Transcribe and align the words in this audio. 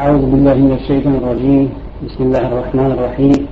أعوذ 0.00 0.24
بالله 0.30 0.54
من 0.54 0.72
الشيطان 0.72 1.14
الرجيم 1.14 1.70
بسم 2.06 2.22
الله 2.24 2.44
الرحمن 2.48 2.90
الرحيم 2.96 3.46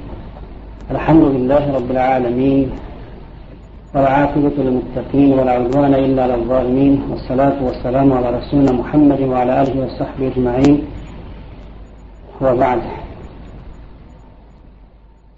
الحمد 0.91 1.25
لله 1.25 1.75
رب 1.77 1.91
العالمين 1.91 2.71
والعاقبة 3.95 4.57
للمتقين 4.59 5.39
ولا 5.39 5.53
عدوان 5.53 5.95
إلا 5.95 6.23
على 6.23 6.35
الظالمين 6.35 7.03
والصلاة 7.11 7.65
والسلام 7.65 8.13
على 8.13 8.39
رسولنا 8.39 8.73
محمد 8.73 9.21
وعلى 9.21 9.63
آله 9.63 9.85
وصحبه 9.85 10.27
أجمعين 10.33 10.77
وبعد 12.41 12.81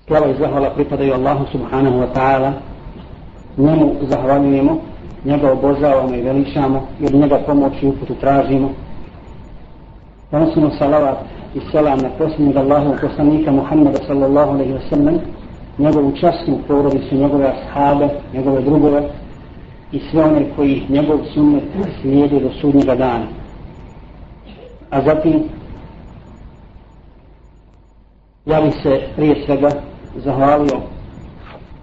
Slava 0.07 0.27
i 0.31 0.35
zahvala 0.39 0.71
pripadaju 0.71 1.15
Allahu 1.15 1.47
subhanahu 1.53 1.99
wa 2.01 2.07
ta'ala. 2.15 2.53
Njemu 3.59 3.95
zahvaljujemo, 4.11 4.79
njega 5.25 5.53
obožavamo 5.53 6.15
i 6.15 6.23
veličamo, 6.23 6.87
jer 7.01 7.15
njega 7.15 7.39
pomoć 7.47 7.73
i 7.83 7.87
uputu 7.87 8.15
tražimo. 8.15 8.71
Donosimo 10.33 10.71
salavat 10.79 11.19
i 11.55 11.61
selam 11.73 11.99
na 11.99 12.09
posljednjeg 12.19 12.57
Allahovog 12.57 13.01
poslanika 13.01 13.53
Muhammeda 13.53 13.99
sallallahu 14.07 14.51
alaihi 14.51 14.73
wasallam, 14.73 15.19
njegovu 15.79 16.13
časnu 16.21 16.59
porodicu, 16.69 17.15
njegove 17.15 17.47
ashabe, 17.47 18.09
njegove 18.35 18.61
drugove 18.63 19.03
i 19.93 20.01
sve 20.11 20.25
one 20.25 20.45
koji 20.57 20.83
njegov 20.89 21.19
sunnet 21.35 21.65
slijede 22.01 22.41
do 22.41 22.51
sudnjega 22.61 22.95
dana. 22.95 23.27
A 24.91 25.03
zatim, 25.03 25.43
ja 28.47 28.61
bih 28.61 28.75
se 28.83 29.01
prije 29.17 29.45
svega 29.47 29.71
zahvalio 30.17 30.81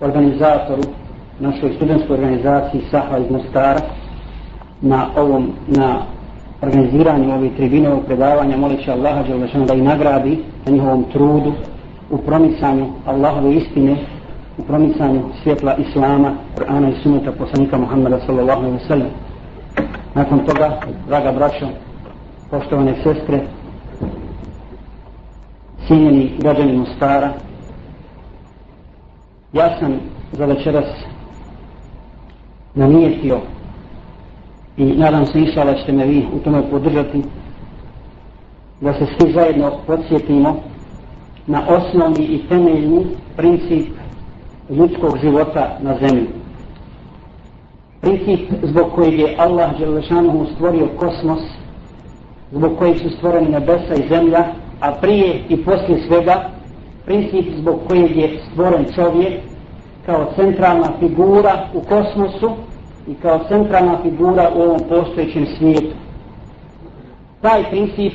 organizatoru 0.01 0.83
našoj 1.39 1.73
studentskoj 1.75 2.13
organizaciji 2.13 2.81
Sahva 2.91 3.17
iz 3.17 3.31
Mostara 3.31 3.81
na 4.81 5.07
ovom, 5.15 5.51
na 5.67 6.01
organiziranju 6.61 7.33
ove 7.33 7.49
tribine 7.55 7.89
ovog 7.89 8.05
predavanja, 8.05 8.57
molit 8.57 8.87
Allaha 8.87 9.23
Đelešanu 9.23 9.65
da 9.65 9.73
i 9.73 9.81
nagradi 9.81 10.39
na 10.65 10.71
njihovom 10.71 11.03
trudu 11.13 11.53
u 12.09 12.17
promicanju 12.17 12.87
Allahove 13.05 13.55
istine, 13.55 13.95
u 14.57 14.63
promicanju 14.63 15.21
svjetla 15.43 15.75
Islama, 15.75 16.33
Kur'ana 16.57 16.89
i 16.89 17.01
suneta 17.03 17.31
poslanika 17.31 17.77
Muhammeda 17.77 18.19
sallallahu 18.25 18.59
alaihi 18.59 18.77
wa 18.77 18.87
sallam. 18.87 19.09
Nakon 20.15 20.39
toga, 20.45 20.79
draga 21.07 21.31
braćo, 21.31 21.67
poštovane 22.51 22.95
sestre, 23.03 23.41
cijenjeni 25.87 26.31
građani 26.39 26.77
Mostara, 26.77 27.29
ja 29.53 29.79
sam 29.79 29.99
za 30.31 30.45
večeras 30.45 30.85
namijetio 32.75 33.39
i 34.79 34.85
nadam 34.85 35.25
se 35.25 35.39
inša 35.39 35.65
da 35.65 35.73
ćete 35.73 35.91
me 35.91 36.05
vi 36.05 36.25
u 36.33 36.39
tome 36.39 36.69
podržati 36.71 37.23
da 38.81 38.93
se 38.93 39.05
svi 39.05 39.31
zajedno 39.31 39.71
podsjetimo 39.87 40.55
na 41.47 41.63
osnovni 41.67 42.23
i 42.25 42.47
temeljni 42.49 43.05
princip 43.37 43.87
ljudskog 44.69 45.17
života 45.21 45.77
na 45.81 45.97
zemlji. 46.01 46.27
Princip 48.01 48.39
zbog 48.63 48.91
kojeg 48.95 49.19
je 49.19 49.35
Allah 49.37 49.79
Đelešanuhu 49.79 50.45
stvorio 50.55 50.87
kosmos, 50.97 51.39
zbog 52.51 52.77
kojeg 52.77 52.97
su 52.97 53.09
stvoreni 53.09 53.49
nebesa 53.49 53.93
i 53.93 54.07
zemlja, 54.09 54.43
a 54.79 54.91
prije 54.91 55.41
i 55.49 55.57
poslije 55.57 56.03
svega 56.07 56.49
princip 57.05 57.45
zbog 57.57 57.79
kojeg 57.87 58.17
je 58.17 58.39
stvoren 58.51 58.85
čovjek 58.95 59.33
kao 60.05 60.25
centralna 60.35 60.91
figura 60.99 61.67
u 61.73 61.79
kosmosu 61.79 62.51
i 63.09 63.15
kao 63.21 63.39
centralna 63.47 63.97
figura 64.03 64.49
u 64.55 64.61
ovom 64.61 64.79
postojećem 64.89 65.45
svijetu. 65.57 65.95
Taj 67.41 67.69
princip 67.69 68.13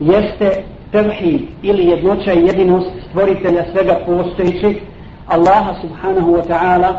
jeste 0.00 0.62
tevhid 0.92 1.40
ili 1.62 1.86
jednoća 1.86 2.32
i 2.32 2.46
jedinost 2.46 2.90
stvoritelja 3.08 3.64
svega 3.72 3.98
postojećeg 4.06 4.76
Allaha 5.26 5.74
subhanahu 5.80 6.32
wa 6.32 6.42
ta'ala 6.48 6.92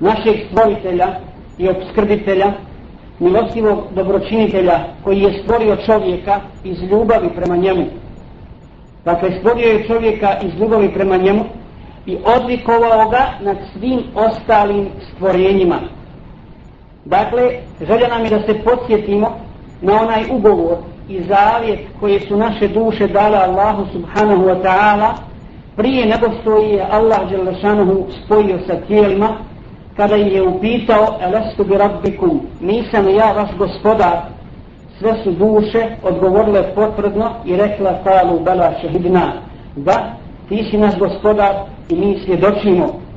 našeg 0.00 0.36
stvoritelja 0.50 1.06
i 1.58 1.68
obskrbitelja 1.68 2.52
milostivog 3.18 3.78
dobročinitelja 3.94 4.78
koji 5.04 5.20
je 5.20 5.42
stvorio 5.42 5.76
čovjeka 5.76 6.40
iz 6.64 6.82
ljubavi 6.82 7.28
prema 7.36 7.56
njemu. 7.56 7.84
Dakle, 9.04 9.30
stvorio 9.38 9.72
je 9.72 9.86
čovjeka 9.86 10.36
iz 10.42 10.60
ljubavi 10.60 10.94
prema 10.94 11.16
njemu 11.16 11.44
i 12.06 12.16
odlikovao 12.36 13.08
ga 13.10 13.26
nad 13.40 13.56
svim 13.72 14.02
ostalim 14.14 14.88
stvorenjima. 15.14 15.78
Dakle, 17.08 17.50
želja 17.80 18.08
nam 18.08 18.24
je 18.24 18.30
da 18.30 18.42
se 18.42 18.54
podsjetimo 18.64 19.30
na 19.82 20.02
onaj 20.02 20.24
ugovor 20.30 20.76
i 21.08 21.22
zavjet 21.22 21.80
koje 22.00 22.20
su 22.20 22.36
naše 22.36 22.68
duše 22.68 23.06
dale 23.06 23.38
Allahu 23.38 23.86
subhanahu 23.92 24.42
wa 24.42 24.62
ta'ala 24.62 25.12
prije 25.76 26.06
nego 26.06 26.26
što 26.40 26.56
je 26.56 26.86
Allah 26.90 27.30
Đelešanuhu 27.30 28.06
spojio 28.24 28.58
sa 28.66 28.74
tijelima 28.86 29.28
kada 29.96 30.14
je 30.14 30.42
upitao 30.42 31.18
Elestu 31.20 31.64
bi 31.64 31.78
rabbikum? 31.78 32.40
Nisam 32.60 33.08
ja 33.08 33.32
vaš 33.32 33.50
gospodar. 33.58 34.16
Sve 34.98 35.14
su 35.24 35.30
duše 35.30 35.86
odgovorile 36.02 36.74
potvrdno 36.74 37.30
i 37.44 37.56
rekla 37.56 37.92
talu 38.04 38.40
bela 38.40 38.72
šehidna. 38.80 39.32
Da 39.76 40.12
ti 40.48 40.66
si 40.70 40.78
naš 40.78 40.98
gospodar 40.98 41.54
i 41.88 41.94
mi 41.94 42.18
svjedočimo. 42.24 43.07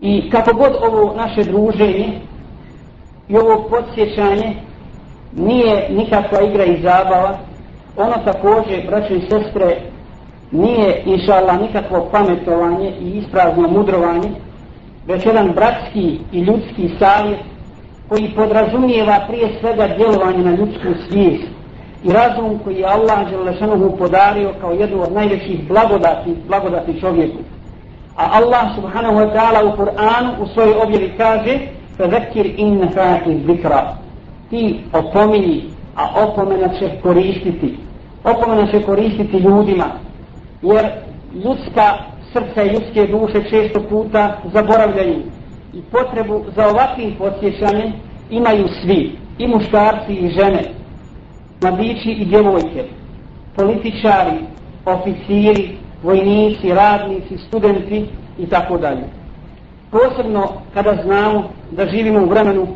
I 0.00 0.30
kako 0.30 0.54
god 0.54 0.72
ovo 0.82 1.14
naše 1.16 1.44
druženje 1.44 2.20
i 3.28 3.36
ovo 3.36 3.68
podsjećanje 3.70 4.56
nije 5.36 5.88
nikakva 5.90 6.42
igra 6.42 6.64
i 6.64 6.82
zabava, 6.82 7.38
ono 7.96 8.14
također, 8.24 8.86
braće 8.86 9.16
i 9.16 9.20
sestre, 9.20 9.76
nije, 10.50 11.02
inša 11.06 11.34
Allah, 11.34 11.60
nikakvo 11.60 12.08
pametovanje 12.12 12.92
i 13.00 13.10
isprazno 13.10 13.68
mudrovanje, 13.68 14.30
već 15.06 15.26
jedan 15.26 15.52
bratski 15.52 16.18
i 16.32 16.40
ljudski 16.40 16.90
savjet 16.98 17.40
koji 18.08 18.32
podrazumijeva 18.36 19.20
prije 19.28 19.48
svega 19.60 19.88
djelovanje 19.96 20.44
na 20.44 20.50
ljudsku 20.50 20.88
svijest 21.08 21.48
i 22.04 22.12
razum 22.12 22.58
koji 22.64 22.76
je 22.76 22.86
Allah 22.86 23.28
Želešanohu 23.30 23.96
podario 23.96 24.52
kao 24.60 24.72
jednu 24.72 25.02
od 25.02 25.12
najvećih 25.12 25.68
blagodati, 25.68 26.36
blagodati 26.48 27.00
čovjeku. 27.00 27.38
A 28.20 28.36
Allah 28.36 28.74
subhanahu 28.76 29.16
wa 29.16 29.32
ta'ala 29.32 29.64
u 29.64 29.76
Kur'anu 29.76 30.42
u 30.42 30.46
svojoj 30.52 30.74
objavi 30.82 31.12
kaže 31.16 31.58
فَذَكِّرْ 31.98 32.54
inna 32.56 32.86
fa'ati 32.86 33.46
zikra 33.46 33.96
Ti 34.50 34.80
opomini, 34.92 35.64
a 35.96 36.24
opomena 36.24 36.68
će 36.78 36.90
koristiti. 37.02 37.76
Opomena 38.24 38.66
će 38.66 38.82
koristiti 38.82 39.36
ljudima. 39.36 39.84
Jer 40.62 40.86
ljudska 41.34 41.98
srca 42.32 42.62
i 42.62 42.68
ljudske 42.68 43.06
duše 43.06 43.50
često 43.50 43.80
puta 43.80 44.36
zaboravljaju. 44.52 45.22
I 45.74 45.82
potrebu 45.82 46.44
za 46.56 46.68
ovakvim 46.68 47.14
podsjećanjem 47.18 47.92
imaju 48.30 48.68
svi. 48.82 49.12
I 49.38 49.48
muškarci 49.48 50.12
i 50.12 50.28
žene. 50.28 50.62
Mladići 51.62 52.10
i 52.10 52.24
djevojke. 52.24 52.84
Političari, 53.56 54.38
oficiri, 54.84 55.79
vojnici, 56.02 56.74
radnici, 56.74 57.38
studenti 57.48 58.06
i 58.38 58.46
tako 58.46 58.78
dalje. 58.78 59.04
Posebno 59.90 60.48
kada 60.74 61.02
znamo 61.04 61.44
da 61.70 61.86
živimo 61.86 62.20
u 62.20 62.28
vremenu 62.28 62.66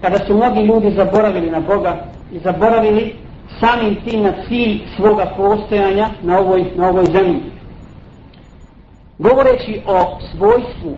kada 0.00 0.18
su 0.26 0.34
mnogi 0.34 0.60
ljudi 0.60 0.90
zaboravili 0.90 1.50
na 1.50 1.60
Boga 1.60 1.96
i 2.32 2.38
zaboravili 2.38 3.16
samim 3.60 3.96
tim 4.04 4.22
na 4.22 4.32
cilj 4.48 4.80
svoga 4.96 5.26
postojanja 5.36 6.08
na 6.22 6.38
ovoj, 6.38 6.64
na 6.76 6.88
ovoj 6.88 7.04
zemlji. 7.04 7.40
Govoreći 9.18 9.80
o 9.86 10.18
svojstvu 10.30 10.96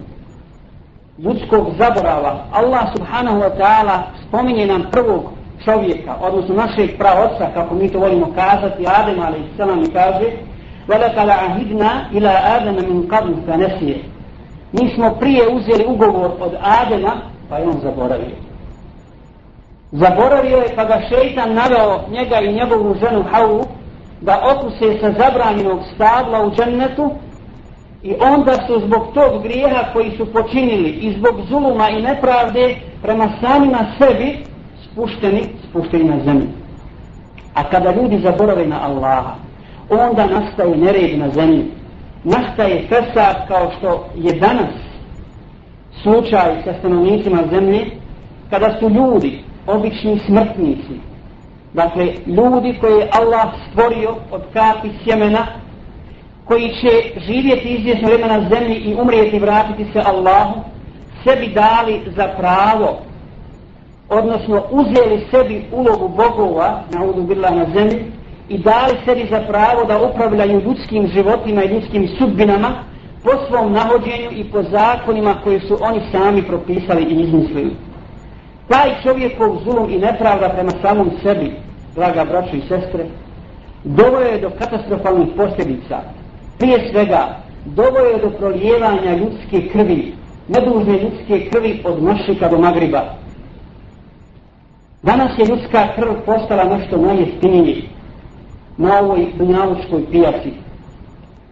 ljudskog 1.19 1.67
zaborava, 1.79 2.45
Allah 2.53 2.89
subhanahu 2.97 3.41
wa 3.41 3.51
ta'ala 3.59 4.03
spominje 4.29 4.67
nam 4.67 4.83
prvog 4.93 5.23
čovjeka, 5.65 6.17
odnosno 6.21 6.55
našeg 6.55 6.99
praoca, 6.99 7.51
kako 7.55 7.75
mi 7.75 7.89
to 7.89 7.99
volimo 7.99 8.27
kazati, 8.34 8.87
Adem, 8.87 9.21
ali 9.21 9.39
i 9.84 9.93
kaže, 9.93 10.31
وَلَكَلَ 10.90 11.29
عَهِدْنَا 11.29 11.91
إِلَىٰ 12.12 12.34
آدَمَ 12.56 12.76
مِنْ 12.90 13.08
قَبْلُ 13.08 13.34
فَنَسِيَ 13.47 13.96
Mi 14.72 14.90
smo 14.96 15.12
prije 15.20 15.47
uzeli 15.47 15.85
ugovor 15.88 16.32
od 16.40 16.53
Adema, 16.62 17.14
pa 17.50 17.58
je 17.58 17.68
on 17.68 17.79
zaboravio. 17.84 18.35
Zaboravio 19.91 20.58
je 20.58 20.76
pa 20.76 20.85
ga 20.85 21.02
šeitan 21.09 21.53
naveo 21.53 22.00
njega 22.12 22.40
i 22.40 22.53
njegovu 22.53 22.96
ženu 23.02 23.23
Havu 23.32 23.64
da 24.22 24.41
okuse 24.52 25.00
sa 25.02 25.12
zabranjenog 25.20 25.79
stabla 25.96 26.46
u 26.46 26.52
džennetu 26.52 27.12
i 28.03 28.14
onda 28.20 28.53
su 28.68 28.79
zbog 28.79 29.03
tog 29.14 29.44
grijeha 29.44 29.94
koji 29.94 30.12
su 30.18 30.34
počinili 30.34 30.90
i 30.90 31.14
zbog 31.18 31.41
zuluma 31.50 31.90
i 31.90 32.02
nepravde 32.02 32.76
prema 33.02 33.29
samima 33.41 33.85
sebi 34.00 34.38
spušteni, 34.85 35.44
spušteni 35.70 36.03
na 36.03 36.23
zemlju. 36.23 36.47
A 37.53 37.64
kada 37.64 37.91
ljudi 37.91 38.20
zaborave 38.20 38.68
na 38.68 38.79
Allaha, 38.84 39.35
onda 39.91 40.27
nastaje 40.27 40.77
nered 40.77 41.18
na 41.18 41.28
zemlji. 41.30 41.65
Nastaje 42.24 42.86
fesad 42.88 43.48
kao 43.48 43.71
što 43.78 44.06
je 44.16 44.33
danas 44.33 44.72
slučaj 46.03 46.62
sa 46.65 46.74
stanovnicima 46.78 47.38
zemlje, 47.50 47.86
kada 48.50 48.77
su 48.80 48.88
ljudi, 48.88 49.42
obični 49.66 50.21
smrtnici, 50.27 51.00
Dakle, 51.77 52.06
ljudi 52.27 52.77
koje 52.80 52.98
je 52.98 53.09
Allah 53.12 53.48
stvorio 53.71 54.16
od 54.30 54.42
kapi 54.53 54.88
sjemena, 55.04 55.47
koji 56.44 56.68
će 56.68 57.21
živjeti 57.27 57.68
izvjesno 57.68 58.09
vremena 58.09 58.38
na 58.38 58.48
zemlji 58.48 58.74
i 58.74 58.94
umrijeti 58.94 59.36
i 59.36 59.41
vratiti 59.41 59.86
se 59.92 60.03
Allahu, 60.06 60.60
sebi 61.24 61.48
dali 61.48 62.00
za 62.16 62.28
pravo, 62.38 62.98
odnosno 64.09 64.62
uzeli 64.71 65.27
sebi 65.30 65.65
ulogu 65.72 66.09
bogova 66.09 66.83
na 66.92 67.04
udu 67.04 67.22
bila 67.22 67.50
na 67.50 67.66
zemlji 67.74 68.04
i 68.48 68.59
dali 68.59 68.95
sebi 69.04 69.27
za 69.31 69.41
pravo 69.41 69.84
da 69.84 70.03
upravljaju 70.03 70.60
ljudskim 70.60 71.07
životima 71.07 71.65
i 71.65 71.69
ljudskim 71.69 72.09
sudbinama 72.19 72.71
po 73.22 73.31
svom 73.48 73.72
nahođenju 73.72 74.31
i 74.33 74.45
po 74.45 74.63
zakonima 74.63 75.34
koje 75.45 75.60
su 75.60 75.78
oni 75.81 76.01
sami 76.13 76.43
propisali 76.43 77.03
i 77.03 77.22
izmislili. 77.22 77.71
Taj 78.69 78.91
čovjekov 79.03 79.59
zulum 79.65 79.91
i 79.91 79.98
nepravda 79.98 80.48
prema 80.48 80.71
samom 80.83 81.10
sebi, 81.22 81.53
draga 81.95 82.25
braćo 82.25 82.57
i 82.57 82.60
sestre, 82.60 83.07
dovoje 83.84 84.28
je 84.33 84.41
do 84.41 84.51
katastrofalnih 84.51 85.28
posljedica. 85.37 86.01
Prije 86.59 86.89
svega, 86.91 87.37
dovoje 87.65 88.13
je 88.13 88.19
do 88.19 88.31
prolijevanja 88.31 89.16
ljudske 89.16 89.69
krvi, 89.69 90.15
nedužne 90.48 90.93
ljudske 90.93 91.51
krvi 91.51 91.83
od 91.84 92.03
Mašika 92.03 92.48
do 92.48 92.59
Magriba. 92.59 93.03
Danas 95.03 95.39
je 95.39 95.47
ljudska 95.47 95.89
krv 95.97 96.13
postala 96.27 96.65
nešto 96.65 96.97
najjestinije 96.97 97.96
na 98.78 99.01
ovoj 99.01 99.27
dunjavučkoj 99.39 100.03
pijaci. 100.11 100.53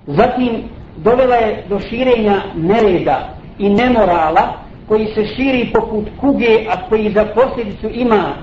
Zatim, 0.06 0.62
dovela 0.97 1.35
je 1.35 1.65
do 1.69 1.81
širenja 1.81 2.43
nereda 2.55 3.35
i 3.59 3.69
nemorala 3.69 4.65
koji 4.88 5.06
se 5.06 5.26
širi 5.26 5.71
poput 5.75 6.05
kuge, 6.21 6.67
a 6.71 6.88
koji 6.88 7.12
za 7.12 7.25
posljedicu 7.25 7.88
ima 7.93 8.35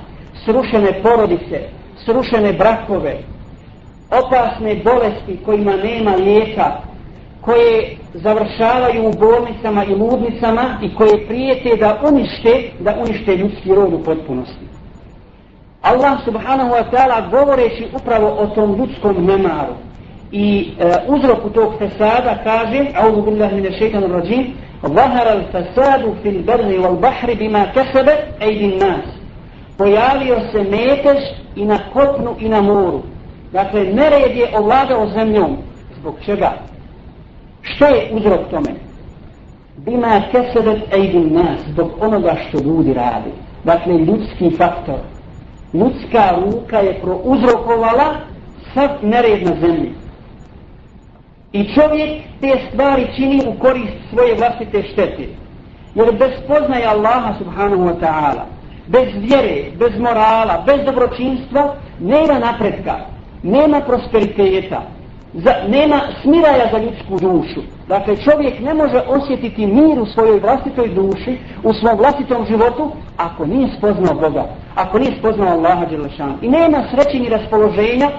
srušene 0.46 1.02
porodice, 1.04 1.60
srušene 2.06 2.54
brakove, 2.54 3.18
opasne 4.12 4.76
bolesti 4.84 5.38
kojima 5.46 5.76
nema 5.76 6.16
lijeka, 6.16 6.72
koje 7.42 7.98
završavaju 8.14 9.08
u 9.08 9.14
bolnicama 9.20 9.86
i 9.86 9.96
ludnicama 9.96 10.78
i 10.82 10.96
koje 10.96 11.28
prijete 11.28 11.76
da 11.76 12.02
unište, 12.12 12.70
da 12.80 12.96
unište 13.06 13.36
ljudski 13.36 13.76
rod 13.76 13.94
u 13.94 14.04
potpunosti. 14.04 14.71
Allah 15.82 16.26
subhanahu 16.26 16.72
wa 16.72 16.84
ta'ala 16.92 17.30
govoreći 17.30 17.88
upravo 17.94 18.28
o 18.28 18.48
tom 18.48 18.76
ljudskom 18.78 19.26
nemaru 19.26 19.74
i 20.32 20.74
e, 20.80 20.86
uzroku 21.08 21.50
tog 21.50 21.74
fesada 21.80 22.38
kaže, 22.44 22.86
A'udhu 22.96 23.26
billahi 23.26 23.56
mine 23.56 23.72
šeitanu 23.72 24.08
rajim, 24.08 24.54
Zahara 24.84 25.32
al-fasadu 25.32 26.16
fil 26.24 26.44
والبحر 26.82 27.30
wal 27.30 27.66
كسبت 27.76 28.40
bima 28.40 28.74
الناس 28.74 28.82
nas. 28.82 29.06
Pojavio 29.78 30.40
se 30.52 30.64
metež 30.64 31.24
i 31.56 31.66
na 31.66 31.80
kopnu 31.94 32.36
i 32.40 32.50
na 32.50 32.62
moru. 32.62 33.02
Dakle, 33.52 33.84
nered 33.84 34.38
je 34.38 34.58
ovladao 34.58 35.08
zemljom. 35.08 35.58
Zbog 36.00 36.16
čega? 36.26 36.54
Što 37.62 37.86
je 37.86 38.10
uzrok 38.12 38.40
tome? 38.52 38.76
Bima 39.78 40.22
kesedet 40.32 40.94
ejdin 40.94 41.34
nas. 41.34 41.60
Zbog 41.68 41.92
onoga 42.00 42.36
što 42.48 42.58
ljudi 42.58 42.94
radi. 42.94 43.32
Dakle, 43.64 43.94
ljudski 43.94 44.58
faktor. 44.58 45.00
Ljudska 45.74 46.32
ruka 46.46 46.80
je 46.80 47.02
prouzrokovala 47.02 48.16
sav 48.74 48.90
nered 49.02 49.44
na 49.44 49.56
zemlji. 49.62 49.92
I 51.54 51.74
čovjek 51.74 52.22
te 52.42 52.58
stvari 52.70 53.08
čini 53.16 53.42
u 53.48 53.60
korist 53.60 53.98
svoje 54.10 54.36
vlastite 54.36 54.84
štete. 54.84 55.28
Jer 55.96 56.12
bez 56.12 56.32
poznaje 56.48 56.86
Allaha 56.86 57.34
subhanahu 57.38 57.84
wa 57.84 58.00
ta'ala, 58.00 58.44
bez 58.88 59.08
vjere, 59.16 59.72
bez 59.80 60.00
morala, 60.00 60.64
bez 60.66 60.86
dobročinstva, 60.86 61.76
nema 62.00 62.40
napretka, 62.40 62.96
nema 63.44 63.82
prosperiteta, 63.82 64.82
za, 65.34 65.56
nema 65.68 66.02
smiraja 66.22 66.70
za 66.72 66.78
ljudsku 66.78 67.18
dušu. 67.20 67.62
Dakle, 67.88 68.18
čovjek 68.18 68.60
ne 68.60 68.74
može 68.74 69.02
osjetiti 69.08 69.68
mir 69.68 70.00
u 70.00 70.06
svojoj 70.06 70.40
vlastitoj 70.40 70.88
duši, 70.88 71.38
u 71.64 71.74
svom 71.74 71.98
vlastitom 71.98 72.46
životu, 72.46 72.92
ako 73.18 73.46
nije 73.46 73.70
spoznao 73.78 74.14
Boga, 74.14 74.46
ako 74.76 75.00
nije 75.00 75.18
spoznao 75.20 75.50
Allaha 75.50 75.86
Đelešanu. 75.86 76.34
I 76.42 76.50
nema 76.50 76.84
sreći 76.92 77.20
ni 77.20 77.30
raspoloženja 77.30 78.10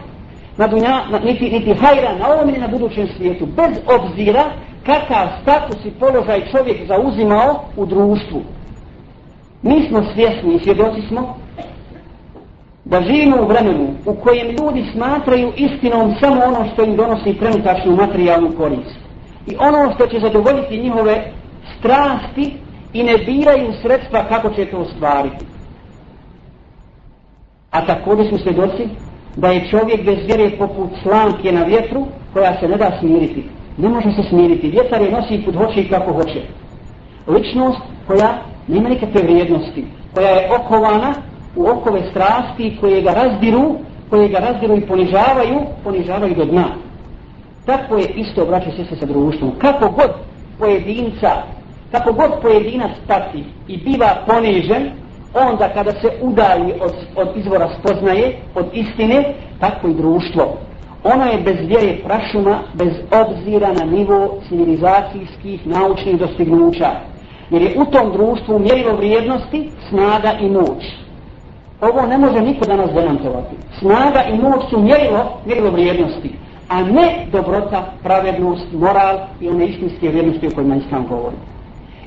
na 0.56 0.66
dunja, 0.66 1.04
na, 1.10 1.18
niti, 1.18 1.50
niti 1.50 1.74
hajra 1.74 2.14
na 2.18 2.32
ovom 2.32 2.48
ili 2.48 2.58
na 2.58 2.68
budućem 2.68 3.08
svijetu, 3.16 3.46
bez 3.46 3.78
obzira 3.86 4.44
kakav 4.86 5.28
status 5.42 5.84
i 5.84 5.90
položaj 5.90 6.50
čovjek 6.50 6.86
zauzimao 6.86 7.64
u 7.76 7.86
društvu. 7.86 8.42
Mi 9.62 9.86
smo 9.88 10.02
svjesni 10.14 10.54
i 10.54 10.60
svjedoci 10.60 11.02
smo 11.08 11.36
da 12.84 13.02
živimo 13.02 13.42
u 13.42 13.46
vremenu 13.46 13.88
u 14.06 14.14
kojem 14.14 14.46
ljudi 14.50 14.84
smatraju 14.92 15.52
istinom 15.56 16.14
samo 16.20 16.44
ono 16.44 16.68
što 16.72 16.84
im 16.84 16.96
donosi 16.96 17.34
trenutačnu 17.34 17.96
materijalnu 17.96 18.52
korist. 18.56 18.96
I 19.46 19.56
ono 19.58 19.94
što 19.94 20.06
će 20.06 20.20
zadovoljiti 20.20 20.78
njihove 20.78 21.32
strasti 21.78 22.52
i 22.92 23.02
ne 23.02 23.18
biraju 23.18 23.72
sredstva 23.82 24.24
kako 24.28 24.50
će 24.50 24.66
to 24.66 24.78
ostvariti. 24.78 25.51
A 27.72 27.86
također 27.86 28.28
smo 28.28 28.38
svjedoci 28.38 28.88
da 29.36 29.48
je 29.48 29.68
čovjek 29.70 30.04
bez 30.04 30.18
vjere 30.26 30.50
poput 30.58 30.90
slanke 31.02 31.52
na 31.52 31.64
vjetru 31.64 32.06
koja 32.32 32.60
se 32.60 32.68
ne 32.68 32.76
da 32.76 32.96
smiriti. 33.00 33.44
Ne 33.76 33.88
može 33.88 34.12
se 34.12 34.22
smiriti. 34.28 34.70
Vjetar 34.70 35.02
je 35.02 35.10
nosi 35.10 35.42
kud 35.44 35.56
hoće 35.56 35.80
i 35.80 35.88
kako 35.88 36.12
hoće. 36.12 36.42
Ličnost 37.26 37.80
koja 38.06 38.38
nema 38.68 38.88
nikakve 38.88 39.22
vrijednosti, 39.22 39.84
koja 40.14 40.28
je 40.28 40.50
okovana 40.60 41.14
u 41.56 41.68
okove 41.68 42.02
strasti 42.10 42.76
koje 42.80 43.02
ga 43.02 43.10
razdiru, 43.10 43.74
koje 44.10 44.28
ga 44.28 44.38
razdiru 44.38 44.76
i 44.76 44.86
ponižavaju, 44.86 45.60
ponižavaju 45.84 46.34
do 46.34 46.44
dna. 46.44 46.68
Tako 47.66 47.96
je 47.96 48.06
isto 48.06 48.44
braće 48.44 48.70
se 48.70 48.96
sa 48.96 49.06
društvom. 49.06 49.52
Kako 49.58 49.88
god 49.88 50.10
pojedinca, 50.58 51.30
kako 51.92 52.12
god 52.12 52.30
pojedinac 52.42 52.90
stati 53.04 53.44
i 53.68 53.76
biva 53.76 54.16
ponižen, 54.26 54.90
onda 55.34 55.68
kada 55.68 55.92
se 55.92 56.10
udali 56.20 56.72
od, 56.80 56.92
od 57.16 57.36
izvora 57.36 57.68
spoznaje, 57.78 58.36
od 58.54 58.66
istine, 58.72 59.34
tako 59.60 59.88
i 59.88 59.94
društvo. 59.94 60.56
Ono 61.04 61.24
je 61.24 61.40
bez 61.40 61.56
vjere 61.60 61.96
prašuma, 62.04 62.58
bez 62.74 62.92
obzira 63.10 63.72
na 63.72 63.84
nivo 63.84 64.38
civilizacijskih, 64.48 65.66
naučnih 65.66 66.18
dostignuća. 66.18 66.90
Jer 67.50 67.62
je 67.62 67.74
u 67.76 67.84
tom 67.84 68.12
društvu 68.12 68.58
mjerilo 68.58 68.96
vrijednosti, 68.96 69.70
snaga 69.88 70.32
i 70.40 70.50
moć. 70.50 70.84
Ovo 71.80 72.06
ne 72.06 72.18
može 72.18 72.40
niko 72.40 72.64
danas 72.64 72.90
demantovati. 72.92 73.56
Snaga 73.78 74.22
i 74.22 74.38
moć 74.38 74.70
su 74.70 74.80
mjerilo, 74.80 75.40
mjerilo 75.46 75.70
vrijednosti, 75.70 76.30
a 76.68 76.82
ne 76.82 77.26
dobrota, 77.32 77.92
pravednost, 78.02 78.66
moral 78.72 79.18
i 79.40 79.48
one 79.48 79.66
istinske 79.66 80.08
vrijednosti 80.08 80.46
o 80.46 80.50
kojima 80.54 80.76
islam 80.76 81.06
govori. 81.08 81.36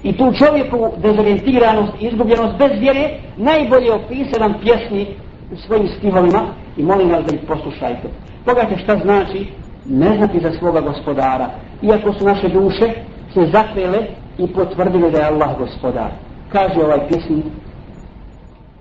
I 0.06 0.14
tu 0.18 0.34
čovjeku 0.34 0.92
dezorientiranost 0.98 1.94
i 2.00 2.06
izgubljenost 2.06 2.58
bez 2.58 2.80
vjere 2.80 3.10
najbolje 3.38 3.94
opisa 3.94 4.40
nam 4.40 4.54
pjesnik 4.62 5.08
u 5.54 5.56
svojim 5.56 5.88
stihovima 5.98 6.42
i 6.78 6.84
molim 6.84 7.10
vas 7.10 7.26
da 7.26 7.36
ih 7.36 7.42
poslušajte. 7.48 8.08
Pogledajte 8.46 8.84
šta 8.84 8.98
znači 8.98 9.48
ne 9.86 10.18
znati 10.18 10.40
za 10.40 10.52
svoga 10.52 10.82
gospodara. 10.82 11.50
Iako 11.82 12.14
su 12.14 12.26
naše 12.26 12.50
duše 12.50 12.94
se 13.34 13.50
zakrele 13.54 14.00
i 14.38 14.48
potvrdile 14.48 15.12
da 15.12 15.18
je 15.20 15.26
Allah 15.26 15.58
gospodar. 15.58 16.12
Kaže 16.52 16.84
ovaj 16.84 17.08
pjesnik, 17.08 17.46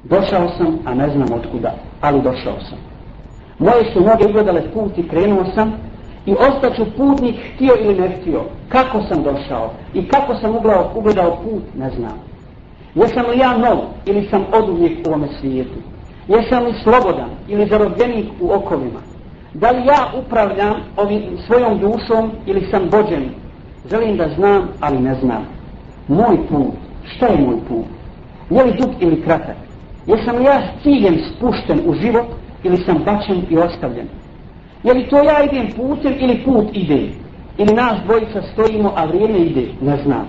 došao 0.05 0.49
sam, 0.49 0.79
a 0.85 0.95
ne 0.95 1.11
znam 1.11 1.39
otkuda, 1.39 1.75
ali 2.01 2.23
došao 2.23 2.61
sam. 2.69 2.79
Moje 3.59 3.93
su 3.93 4.01
noge 4.01 4.27
ugledale 4.29 4.63
put 4.73 4.99
i 4.99 5.09
krenuo 5.09 5.45
sam, 5.55 5.73
i 6.27 6.33
ostaću 6.33 6.85
putnik 6.97 7.37
htio 7.55 7.75
ili 7.81 8.01
ne 8.01 8.09
htio. 8.09 8.43
Kako 8.69 9.03
sam 9.03 9.23
došao 9.23 9.71
i 9.95 10.09
kako 10.09 10.35
sam 10.35 10.57
ugledao, 10.57 10.91
ugledao 10.95 11.37
put, 11.37 11.63
ne 11.79 11.91
znam. 11.91 12.19
Jesam 12.95 13.27
li 13.31 13.39
ja 13.39 13.59
nov 13.59 13.79
ili 14.07 14.29
sam 14.31 14.45
oduvijek 14.53 15.07
u 15.07 15.09
ovome 15.09 15.29
svijetu? 15.41 15.79
Jesam 16.29 16.65
li 16.65 16.75
slobodan 16.83 17.31
ili 17.49 17.69
zarobljenik 17.69 18.27
u 18.41 18.53
okovima? 18.53 19.01
Da 19.55 19.71
li 19.71 19.87
ja 19.87 20.13
upravljam 20.19 20.75
ovim 20.97 21.23
svojom 21.47 21.79
dušom 21.79 22.31
ili 22.47 22.69
sam 22.71 22.89
bođen? 22.91 23.31
Želim 23.91 24.17
da 24.17 24.29
znam, 24.37 24.69
ali 24.81 24.99
ne 24.99 25.15
znam. 25.15 25.47
Moj 26.09 26.37
put, 26.49 26.75
šta 27.05 27.27
je 27.27 27.39
moj 27.39 27.57
put? 27.69 27.85
Je 28.51 28.65
li 28.65 28.73
dug 28.73 28.91
ili 29.01 29.23
kratak? 29.23 29.57
Jesam 30.07 30.37
li 30.37 30.45
ja 30.45 30.61
s 30.61 30.83
ciljem 30.83 31.19
spušten 31.31 31.81
u 31.87 31.95
život 31.95 32.27
ili 32.63 32.77
sam 32.77 32.99
bačen 33.05 33.43
i 33.51 33.59
ostavljen? 33.59 34.09
Je 34.85 34.95
li 34.95 35.09
to 35.09 35.17
ja 35.17 35.45
idem 35.45 35.73
putem 35.77 36.15
ili 36.19 36.45
put 36.45 36.69
ide? 36.73 37.09
Ili 37.59 37.75
nas 37.75 38.01
dvojica 38.05 38.43
stojimo, 38.53 38.93
a 38.97 39.05
vrijeme 39.05 39.39
ide? 39.39 39.67
Ne 39.81 39.97
znam. 40.05 40.27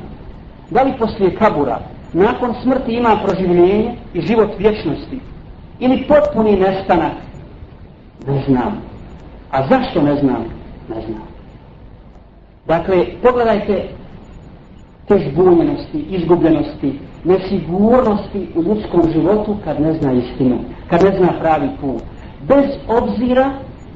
Da 0.70 0.84
li 0.84 0.94
poslije 1.00 1.36
kabura, 1.36 1.80
nakon 2.14 2.54
smrti 2.64 2.94
ima 2.94 3.18
proživljenje 3.26 3.92
i 4.14 4.22
život 4.22 4.50
vječnosti? 4.58 5.20
Ili 5.80 6.04
potpuni 6.08 6.60
nestanak? 6.60 7.14
Ne 8.28 8.44
znam. 8.48 8.82
A 9.52 9.68
zašto 9.68 10.02
ne 10.02 10.16
znam? 10.16 10.46
Ne 10.90 11.02
znam. 11.06 11.28
Dakle, 12.68 13.06
pogledajte 13.24 13.88
te 15.08 15.30
zbunjenosti, 15.32 16.06
izgubljenosti, 16.10 17.00
nesigurnosti 17.24 18.48
u 18.56 18.64
ljudskom 18.64 19.12
životu 19.14 19.58
kad 19.64 19.82
ne 19.82 19.94
zna 19.94 20.12
istinu, 20.12 20.58
kad 20.90 21.04
ne 21.04 21.18
zna 21.18 21.28
pravi 21.40 21.70
put 21.82 22.02
bez 22.48 22.66
obzira 22.88 23.52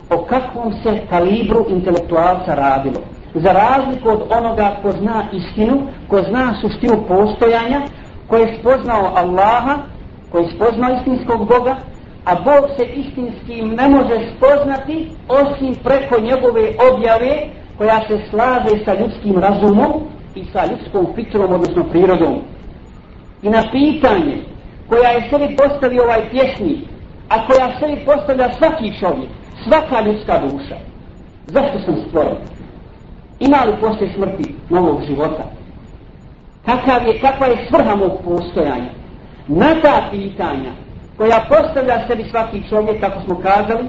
o 0.09 0.17
kakvom 0.17 0.73
se 0.83 1.01
kalibru 1.09 1.65
intelektualca 1.69 2.55
radilo. 2.55 3.01
Za 3.33 3.51
razliku 3.53 4.09
od 4.09 4.21
onoga 4.29 4.75
ko 4.81 4.91
zna 4.91 5.23
istinu, 5.33 5.81
ko 6.07 6.21
zna 6.21 6.55
suštinu 6.61 7.03
postojanja, 7.07 7.81
ko 8.27 8.37
je 8.37 8.57
spoznao 8.59 9.13
Allaha, 9.15 9.77
ko 10.31 10.39
je 10.39 10.51
spoznao 10.55 10.95
istinskog 10.95 11.47
Boga, 11.47 11.75
a 12.25 12.35
Bog 12.35 12.69
se 12.77 12.85
istinskim 12.85 13.69
ne 13.69 13.89
može 13.89 14.19
spoznati 14.37 15.11
osim 15.27 15.75
preko 15.83 16.21
njegove 16.21 16.71
objave 16.93 17.47
koja 17.77 18.01
se 18.07 18.19
slaže 18.29 18.85
sa 18.85 18.93
ljudskim 18.93 19.37
razumom 19.37 19.91
i 20.35 20.45
sa 20.53 20.65
ljudskom 20.65 21.07
fitrom, 21.15 21.53
odnosno 21.53 21.83
prirodom. 21.83 22.41
I 23.41 23.49
na 23.49 23.63
pitanje 23.71 24.37
koja 24.89 25.09
je 25.09 25.29
sebi 25.29 25.55
postavio 25.55 26.03
ovaj 26.03 26.29
pjesnik, 26.29 26.79
a 27.29 27.47
koja 27.47 27.79
sebi 27.79 28.05
postavlja 28.05 28.49
svaki 28.57 28.99
čovjek, 28.99 29.29
svaka 29.63 30.01
ljudska 30.01 30.39
duša, 30.39 30.75
zašto 31.47 31.79
sam 31.85 31.95
stvoren? 32.07 32.37
Ima 33.39 33.57
li 33.65 33.73
poslije 33.81 34.13
smrti 34.13 34.55
novog 34.69 35.01
života? 35.07 35.43
Kakav 36.65 37.07
je, 37.07 37.19
kakva 37.19 37.47
je 37.47 37.67
svrha 37.69 37.95
mog 37.95 38.11
postojanja? 38.25 38.89
Na 39.47 39.81
ta 39.81 40.07
pitanja 40.11 40.71
koja 41.17 41.45
postavlja 41.49 42.07
sebi 42.07 42.23
svaki 42.31 42.69
čovjek, 42.69 43.01
kako 43.01 43.21
smo 43.21 43.35
kazali, 43.35 43.85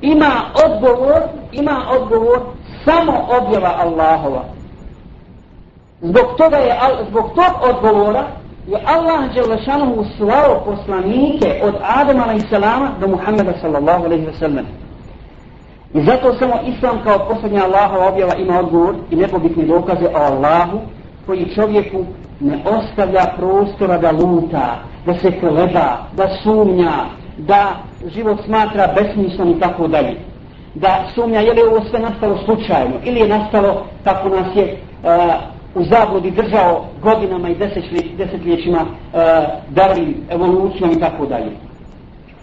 ima 0.00 0.32
odgovor, 0.66 1.22
ima 1.52 1.82
odgovor 2.00 2.40
samo 2.84 3.26
objava 3.40 3.74
Allahova. 3.78 4.44
Zbog 6.00 6.36
toga 6.38 6.56
je, 6.56 6.78
zbog 7.10 7.30
tog 7.34 7.76
odgovora 7.76 8.24
je 8.66 8.78
Allah 8.84 9.34
Đelešanuhu 9.34 10.04
slao 10.16 10.62
poslanike 10.64 11.60
od 11.62 11.74
Adama 11.82 12.24
a.s. 12.24 13.00
do 13.00 13.08
Muhammeda 13.08 13.52
sallallahu 13.60 14.04
alaihi 14.04 14.26
wa 14.26 14.38
sallam. 14.38 14.66
I 15.94 16.02
zato 16.04 16.34
samo 16.38 16.54
Islam 16.66 16.98
kao 17.04 17.28
posljednja 17.28 17.64
Allahova 17.64 18.08
objava 18.08 18.34
ima 18.34 18.58
odgovor 18.58 18.94
i 19.10 19.16
nepobitne 19.16 19.64
dokaze 19.64 20.06
o 20.06 20.18
Allahu 20.18 20.78
koji 21.26 21.54
čovjeku 21.54 22.04
ne 22.40 22.58
ostavlja 22.64 23.24
prostora 23.36 23.98
da 23.98 24.10
luta, 24.10 24.78
da 25.06 25.14
se 25.14 25.40
koleba, 25.40 25.98
da 26.16 26.28
sumnja, 26.42 26.92
da 27.38 27.76
život 28.14 28.38
smatra 28.44 28.94
besmislom 28.94 29.50
i 29.50 29.60
tako 29.60 29.88
dalje. 29.88 30.16
Da 30.74 31.04
sumnja 31.14 31.40
je 31.40 31.52
li 31.52 31.62
ovo 31.62 31.84
sve 31.90 32.00
nastalo 32.00 32.38
slučajno 32.44 32.94
ili 33.04 33.20
je 33.20 33.28
nastalo 33.28 33.86
kako 34.04 34.28
nas 34.28 34.56
je 34.56 34.76
uh, 35.02 35.51
u 35.74 35.84
zabludi 35.84 36.30
držao 36.30 36.84
godinama 37.02 37.48
i 37.48 37.56
desetljećima 38.16 38.78
e, 38.78 38.84
uh, 38.84 39.74
darim 39.74 40.14
evolucijom 40.30 40.90
i 40.90 41.00
tako 41.00 41.26
dalje. 41.26 41.50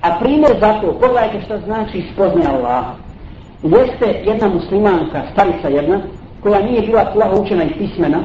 A 0.02 0.20
primjer 0.20 0.52
za 0.60 0.74
to, 0.82 0.92
pogledajte 0.92 1.42
što 1.46 1.60
znači 1.60 2.04
spoznaje 2.14 2.48
Allaha. 2.48 2.94
Jeste 3.64 4.24
jedna 4.26 4.48
muslimanka, 4.48 5.22
starica 5.34 5.68
jedna, 5.68 6.00
koja 6.44 6.62
nije 6.62 6.82
bila 6.82 7.12
plaho 7.14 7.42
učena 7.42 7.64
i 7.64 7.74
pismena, 7.74 8.20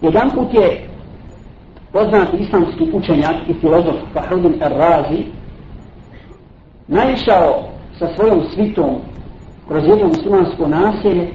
jedan 0.00 0.30
put 0.30 0.54
je 0.54 0.88
poznati 1.92 2.36
islamski 2.36 2.90
učenjak 2.92 3.36
i 3.48 3.54
filozof 3.54 3.94
Fahrudin 4.12 4.62
Errazi 4.62 5.24
naišao 6.88 7.62
sa 7.98 8.08
svojom 8.16 8.42
svitom 8.54 8.96
kroz 9.68 9.84
jedno 9.86 10.06
muslimansko 10.06 10.68
naselje 10.68 11.28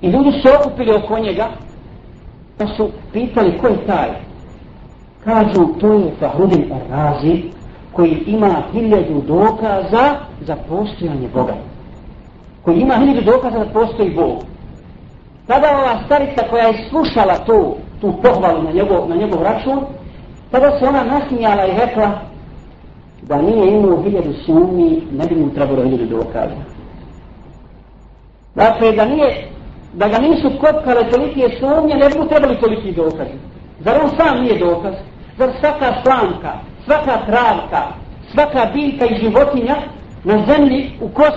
i 0.00 0.10
ljudi 0.10 0.32
su 0.32 0.48
okupili 0.60 0.92
oko 0.92 1.18
njega 1.18 1.48
pa 2.60 2.66
su 2.66 2.90
pitali 3.12 3.58
ko 3.58 3.66
je 3.66 3.86
taj? 3.86 4.08
Kažu 5.24 5.66
to 5.80 5.92
je 5.92 6.12
Fahrudin 6.20 6.72
Razi 6.90 7.42
koji 7.92 8.22
ima 8.26 8.62
hiljadu 8.72 9.22
dokaza 9.26 10.16
za 10.40 10.56
postojanje 10.68 11.28
Boga. 11.34 11.54
Koji 12.62 12.80
ima 12.80 12.94
hiljadu 12.94 13.20
dokaza 13.20 13.58
da 13.58 13.72
postoji 13.72 14.14
Bog. 14.14 14.44
Tada 15.46 15.68
ova 15.78 15.98
starica 16.06 16.42
koja 16.50 16.66
je 16.66 16.88
slušala 16.90 17.34
to 17.34 17.76
tu 18.00 18.14
pohvalu 18.22 18.62
na 18.62 18.70
njegov, 18.72 19.08
na 19.08 19.16
njegov 19.16 19.42
račun, 19.42 19.80
tada 20.50 20.78
se 20.78 20.88
ona 20.88 21.04
nasmijala 21.04 21.66
i 21.66 21.78
rekla 21.86 22.20
da 23.22 23.42
nije 23.42 23.78
imao 23.78 24.02
hiljadu 24.02 24.32
sumnji, 24.46 25.02
ne 25.12 25.26
bi 25.26 25.34
mu 25.34 25.50
trebalo 25.54 25.82
hiljadu 25.84 26.16
dokaza. 26.16 26.60
Dakle, 28.54 28.92
da 28.92 29.04
nije, 29.04 29.49
da 29.92 30.08
ga 30.08 30.18
nisu 30.18 30.50
kopkale 30.60 31.10
tolike 31.10 31.56
sumnje, 31.60 31.94
ne 31.94 32.08
bi 32.08 32.28
trebali 32.28 32.56
toliki 32.60 32.92
dokazi. 32.92 33.36
Zar 33.84 34.00
on 34.04 34.10
sam 34.16 34.42
nije 34.42 34.58
dokaz? 34.58 34.94
Zar 35.38 35.50
svaka 35.60 35.94
slanka, 36.02 36.52
svaka 36.84 37.18
travka, 37.26 37.82
svaka 38.32 38.70
biljka 38.72 39.06
i 39.06 39.18
životinja 39.18 39.76
na 40.24 40.44
zemlji, 40.46 40.90
u 41.00 41.08
kos, 41.08 41.34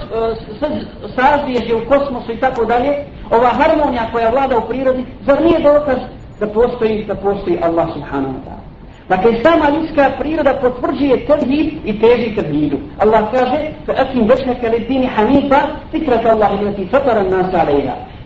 uh, 1.12 1.82
u 1.84 1.90
kosmosu 1.90 2.32
i 2.32 2.38
tako 2.38 2.66
dalje, 2.66 3.06
ova 3.32 3.48
harmonija 3.50 4.10
koja 4.12 4.30
vlada 4.30 4.58
u 4.58 4.68
prirodi, 4.68 5.06
zar 5.26 5.42
nije 5.42 5.60
dokaz 5.60 5.98
da 6.40 6.48
postoji, 6.48 7.06
da 7.06 7.16
postoji 7.16 7.60
Allah 7.62 7.88
subhanahu 7.94 8.34
wa 8.34 8.44
ta'ala. 8.46 8.64
Dakle, 9.10 9.44
sama 9.44 9.70
ljudska 9.70 10.12
priroda 10.20 10.54
potvrđuje 10.54 11.26
tevhid 11.26 11.74
i 11.86 12.00
teži 12.00 12.36
tevhidu. 12.36 12.78
Allah 13.00 13.24
kaže, 13.32 13.58
fa 13.86 13.94
akim 13.98 14.28
večnaka 14.28 14.68
li 14.68 14.80
dini 14.80 15.08
hanifa, 15.08 15.60
fikrata 15.92 16.30
Allah 16.32 16.62
ilati 16.62 16.88
fatara 16.92 17.24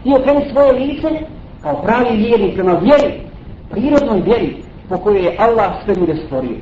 nasa 0.07 0.23
alejha. 0.23 0.27
Ti 0.27 0.31
okreni 0.31 0.51
svoje 0.51 0.71
lice 0.71 1.07
kao 1.61 1.81
pravi 1.81 2.17
vjerni 2.17 2.53
prema 2.53 2.73
vjeri, 2.73 3.21
prirodnoj 3.69 4.21
vjeri 4.21 4.55
po 4.89 4.97
kojoj 4.97 5.25
je 5.25 5.35
Allah 5.39 5.71
sve 5.85 5.95
ljude 5.95 6.15
stvorio. 6.25 6.57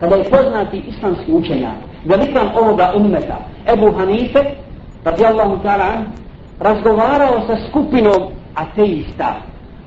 Kada 0.00 0.16
je 0.16 0.24
poznati 0.24 0.82
islamski 0.88 1.32
učenjak, 1.32 1.76
velikan 2.04 2.48
ovoga 2.56 2.92
ummeta, 2.96 3.38
Ebu 3.72 3.92
Hanife, 3.98 4.40
radijallahu 5.04 5.56
ta'ala, 5.62 6.04
razgovarao 6.60 7.46
sa 7.46 7.56
skupinom 7.68 8.32
ateista, 8.54 9.34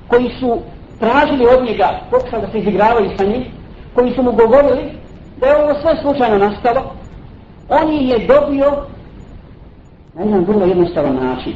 koji 0.08 0.30
su 0.40 0.58
tražili 1.00 1.46
od 1.46 1.66
njega, 1.66 2.00
pokušali 2.12 2.42
da 2.42 2.52
se 2.52 2.60
izigravaju 2.60 3.10
sa 3.18 3.24
njim, 3.26 3.44
koji 3.94 4.14
su 4.14 4.24
mu 4.24 4.32
govorili 4.32 4.92
da 5.40 5.48
je 5.48 5.64
ovo 5.64 5.74
sve 5.82 5.96
slučajno 6.02 6.38
nastalo, 6.38 6.94
on 7.70 7.92
je 7.92 8.28
dobio 8.28 8.72
na 10.14 10.24
jedan 10.24 10.44
vrlo 10.44 10.66
jednostavan 10.66 11.16
način. 11.16 11.54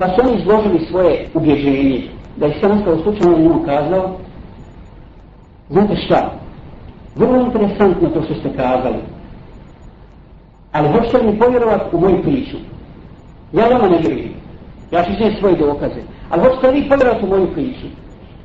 Pa 0.00 0.08
su 0.08 0.20
oni 0.20 0.40
izložili 0.40 0.86
svoje 0.90 1.28
ubježenje, 1.34 2.02
da 2.36 2.46
je 2.46 2.54
sve 2.58 2.68
nastalo 2.68 3.02
slučajno, 3.02 3.38
njemu 3.38 3.62
kazao, 3.64 4.16
znate 5.70 5.96
šta, 5.96 6.32
vrlo 7.16 7.40
interesantno 7.40 8.08
to 8.08 8.22
što 8.22 8.34
ste 8.34 8.48
kazali, 8.56 8.98
ali 10.72 10.88
hoćete 10.88 11.26
mi 11.26 11.38
povjerovati 11.38 11.96
u 11.96 12.00
moju 12.00 12.22
priču. 12.22 12.56
Ja 13.52 13.68
vama 13.68 13.88
ne 13.88 13.98
vjerujem. 13.98 14.32
Ja 14.90 15.04
ću 15.04 15.12
iznijeti 15.12 15.40
svoje 15.40 15.56
dokaze. 15.56 16.00
Ali 16.30 16.42
hoćete 16.42 16.70
li 16.70 16.88
povjerovati 16.88 17.24
u 17.24 17.28
moju 17.28 17.52
priču? 17.52 17.86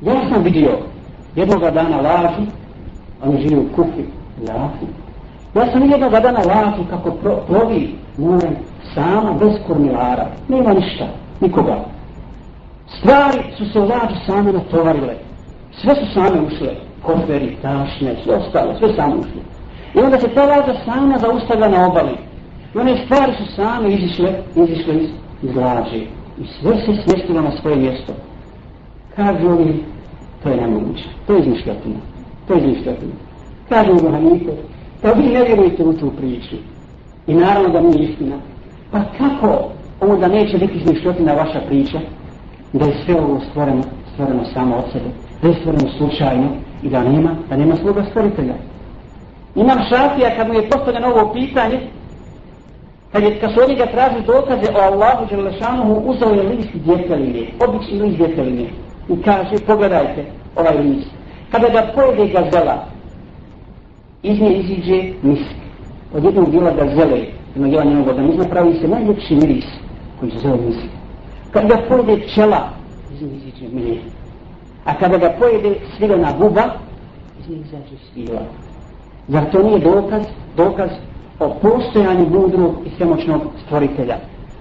Ja 0.00 0.28
sam 0.28 0.42
vidio 0.42 0.78
jednoga 1.36 1.70
dana 1.70 2.00
laži, 2.00 2.46
on 3.24 3.38
živi 3.38 3.56
u 3.56 3.68
kufi, 3.76 4.04
laži. 4.48 4.86
Ja 5.54 5.72
sam 5.72 5.90
jednog 5.90 6.12
dana 6.12 6.38
laži 6.38 6.82
kako 6.90 7.10
plovi 7.46 7.94
morem 8.18 8.56
sama, 8.94 9.32
bez 9.32 9.52
kormilara. 9.66 10.26
Nema 10.48 10.72
ništa, 10.72 11.06
nikoga. 11.40 11.84
Stvari 12.98 13.42
su 13.58 13.72
se 13.72 13.80
u 13.80 13.82
lažu 13.82 14.16
same 14.26 14.52
natovarile. 14.52 15.14
Sve 15.80 15.94
su 15.94 16.14
same 16.14 16.40
ušle. 16.40 16.74
Koferi, 17.02 17.56
tašne, 17.62 18.16
sve 18.24 18.34
ostalo, 18.34 18.78
sve 18.78 18.94
same 18.96 19.14
ušle. 19.14 19.42
I 19.94 19.98
onda 19.98 20.20
se 20.20 20.28
ta 20.28 20.44
lađa 20.44 20.74
sama 20.84 21.18
zaustavlja 21.18 21.68
na 21.68 21.86
obali. 21.86 22.16
I 22.74 22.78
one 22.78 23.04
stvari 23.04 23.32
su 23.38 23.54
same 23.54 23.88
izišle, 23.88 24.32
izišle 24.56 24.94
iz, 24.94 25.08
iz 25.42 25.56
lađe. 25.56 26.06
i 26.40 26.46
sve 26.60 26.76
se 26.76 27.02
smjestilo 27.02 27.40
na 27.40 27.50
svoje 27.60 27.76
mjesto. 27.76 28.12
Kažu 29.16 29.48
oni, 29.48 29.84
to 30.42 30.48
je 30.48 30.56
nemoguće, 30.56 31.04
to 31.26 31.32
je 31.32 31.40
izmišljotina, 31.40 32.00
to 32.48 32.54
je 32.54 32.60
izmišljotina. 32.60 33.12
Kažu 33.68 33.92
mu 33.92 34.10
Hanite, 34.10 34.52
pa 35.02 35.12
vi 35.12 35.22
ne 35.22 35.44
vjerujete 35.44 35.84
u 35.84 35.92
tu 35.92 36.10
priču. 36.10 36.56
I 37.26 37.34
naravno 37.34 37.68
da 37.68 37.80
nije 37.80 38.04
istina. 38.04 38.36
Pa 38.90 39.00
kako 39.18 39.70
onda 40.00 40.28
neće 40.28 40.58
biti 40.58 40.78
izmišljotina 40.78 41.32
vaša 41.32 41.60
priča, 41.68 41.98
da 42.72 42.84
je 42.84 42.94
sve 43.04 43.14
ovo 43.20 43.40
stvoreno, 43.50 43.82
stvoreno 44.12 44.44
samo 44.54 44.76
od 44.76 44.84
sebe, 44.92 45.08
da 45.42 45.48
je 45.48 45.54
stvoreno 45.54 45.88
slučajno 45.98 46.48
i 46.82 46.88
da 46.88 47.02
nema, 47.02 47.30
da 47.50 47.56
nema 47.56 47.76
sluga 47.76 48.04
stvoritelja. 48.10 48.54
Imam 49.54 49.78
šafija 49.88 50.36
kad 50.36 50.48
mu 50.48 50.54
je 50.54 50.68
postavljeno 50.68 51.06
ovo 51.08 51.32
pitanje, 51.32 51.80
Kad 53.12 53.22
je 53.24 53.40
kad 53.40 53.52
su 53.52 53.60
oni 53.64 53.74
ga 53.74 53.86
tražili 53.86 54.22
dokaze 54.26 54.72
o 54.74 54.80
Allahu 54.80 55.26
Đelešanuhu, 55.30 56.10
uzao 56.10 56.30
je 56.30 56.42
list 56.42 56.68
djeteline, 56.74 57.46
obični 57.68 58.00
list 58.00 58.16
djeteline. 58.16 58.66
I 59.08 59.22
kaže, 59.22 59.66
pogledajte 59.66 60.24
ovaj 60.56 60.78
list. 60.78 61.10
Kada 61.50 61.68
ga 61.68 61.92
pojede 61.94 62.32
gazela, 62.32 62.84
iz 64.22 64.40
nje 64.40 64.56
iziđe 64.56 65.12
misk. 65.22 65.56
Od 66.14 66.24
jednog 66.24 66.50
dijela 66.50 66.70
gazele, 66.70 67.20
jednog 67.54 67.70
dijela 67.70 67.84
njenog 67.84 68.08
organizma, 68.08 68.44
pravi 68.44 68.74
se 68.74 68.88
najljepši 68.88 69.34
miris 69.34 69.66
koji 70.20 70.30
se 70.30 70.38
zove 70.38 70.56
misk. 70.56 70.88
Kad 71.50 71.68
ga 71.68 71.76
pojede 71.88 72.26
pčela, 72.26 72.68
iz 73.14 73.22
njih 73.22 73.36
iziđe 73.36 73.68
mir. 73.74 73.98
A 74.84 74.94
kada 74.98 75.18
ga 75.18 75.34
pojede 75.38 75.76
svilena 75.96 76.32
guba, 76.38 76.62
iz 77.40 77.48
njih 77.48 77.60
izađe 77.66 77.96
svila. 78.12 78.40
Zar 79.28 79.50
to 79.52 79.62
nije 79.62 79.78
dokaz, 79.78 80.22
dokaz 80.56 80.90
o 81.40 81.54
postojanju 81.62 82.28
mudrog 82.30 82.74
i 82.86 82.90
svemoćnog 82.96 83.40
stvoritelja. 83.64 84.16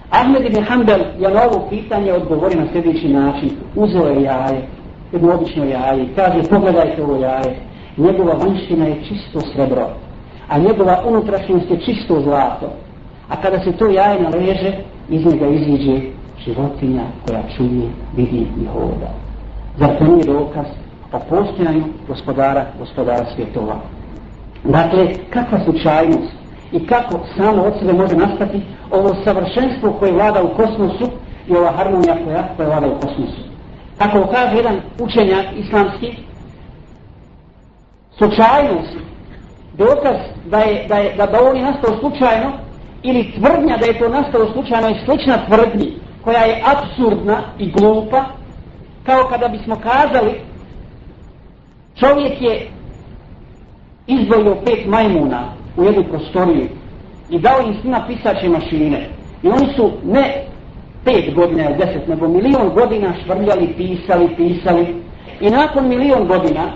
Ahmed 0.10 0.46
ibn 0.46 0.64
Hanbel 0.64 1.00
je 1.20 1.30
na 1.30 1.42
ovo 1.44 1.70
pitanje 1.70 2.14
odgovori 2.14 2.56
na 2.56 2.68
sljedeći 2.72 3.10
način. 3.10 3.50
Uzeo 3.76 4.08
je 4.08 4.22
jaje, 4.22 4.68
jedno 5.12 5.34
obično 5.34 5.66
jaje, 5.66 6.04
i 6.04 6.16
kaže, 6.16 6.50
pogledajte 6.50 7.04
ovo 7.04 7.16
jaje, 7.16 7.60
njegova 7.98 8.34
vanština 8.34 8.86
je 8.86 9.04
čisto 9.08 9.40
srebro, 9.40 9.90
a 10.50 10.60
njegova 10.60 11.04
unutrašnjost 11.08 11.72
je 11.72 11.80
čisto 11.80 12.22
zlato. 12.22 12.70
A 13.30 13.42
kada 13.42 13.60
se 13.60 13.72
to 13.72 13.90
jaje 13.90 14.22
naleže, 14.22 14.74
iz 15.10 15.26
njega 15.26 15.48
iziđe 15.48 16.02
životinja 16.46 17.04
koja 17.26 17.44
čuje, 17.58 17.90
vidi 18.16 18.48
i 18.62 18.66
hoda. 18.74 19.12
Zar 19.78 19.98
to 19.98 20.04
nije 20.06 20.26
dokaz 20.26 20.66
o 21.12 21.20
postojanju 21.30 21.84
gospodara, 22.08 22.66
gospodara 22.80 23.26
svjetova? 23.36 23.76
Dakle, 24.64 25.14
kakva 25.30 25.60
slučajnost 25.64 26.34
i 26.72 26.88
kako 26.88 27.20
samo 27.38 27.64
od 27.64 27.74
sebe 27.80 27.94
može 27.94 28.16
nastati 28.16 28.62
ovo 28.92 29.16
savršenstvo 29.24 29.92
koje 30.00 30.12
vlada 30.12 30.44
u 30.44 30.56
kosmosu 30.56 31.10
i 31.48 31.56
ova 31.56 31.72
harmonija 31.72 32.16
koja, 32.26 32.48
koja 32.56 32.68
vlada 32.68 32.88
u 32.88 33.00
kosmosu. 33.00 33.42
Kako 33.98 34.28
kaže 34.32 34.56
jedan 34.56 34.76
učenjak 35.00 35.46
islamski, 35.58 36.16
slučajnost, 38.18 38.98
dokaz 39.78 40.16
da 40.46 40.60
je, 40.60 40.88
da 40.88 40.96
je, 40.96 41.16
da, 41.16 41.26
da 41.26 41.50
on 41.50 41.58
je 41.58 41.64
nastao 41.64 42.00
slučajno, 42.00 42.52
ili 43.06 43.32
tvrdnja 43.32 43.78
da 43.78 43.86
je 43.86 44.00
to 44.00 44.10
nastalo 44.10 44.52
slučajno 44.54 44.90
i 44.90 45.06
slična 45.06 45.38
tvrdnji, 45.48 45.94
koja 46.24 46.40
je 46.40 46.64
absurdna 46.66 47.42
i 47.60 47.72
glupa, 47.72 48.26
kao 49.04 49.28
kada 49.30 49.48
bismo 49.48 49.76
kazali, 49.76 50.42
čovjek 52.00 52.42
je 52.42 52.68
izdvojio 54.08 54.56
pet 54.66 54.86
majmuna 54.88 55.44
u 55.78 55.84
jednu 55.84 56.04
prostoriju 56.04 56.68
i 57.30 57.40
dao 57.40 57.62
im 57.62 57.76
svima 57.82 58.04
pisaće 58.08 58.50
mašine. 58.50 59.10
I 59.44 59.48
oni 59.48 59.68
su 59.76 59.92
ne 60.04 60.44
pet 61.04 61.36
godina 61.36 61.70
ili 61.70 61.78
deset, 61.78 62.08
nego 62.08 62.28
milion 62.28 62.70
godina 62.70 63.14
švrljali, 63.24 63.74
pisali, 63.78 64.36
pisali. 64.36 64.96
I 65.42 65.50
nakon 65.50 65.88
milion 65.88 66.28
godina 66.28 66.72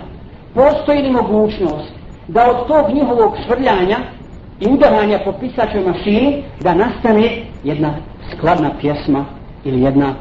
postoji 0.54 1.02
li 1.02 1.10
mogućnost 1.10 1.92
da 2.28 2.50
od 2.50 2.66
tog 2.66 2.94
njihovog 2.94 3.36
švrljanja 3.46 3.96
i 4.60 4.68
udaranja 4.68 5.18
po 5.24 5.32
pisačoj 5.32 5.80
mašini 5.80 6.42
da 6.60 6.74
nastane 6.74 7.30
jedna 7.64 7.94
skladna 8.32 8.70
pjesma 8.80 9.24
ili 9.64 9.82
jedna 9.82 10.14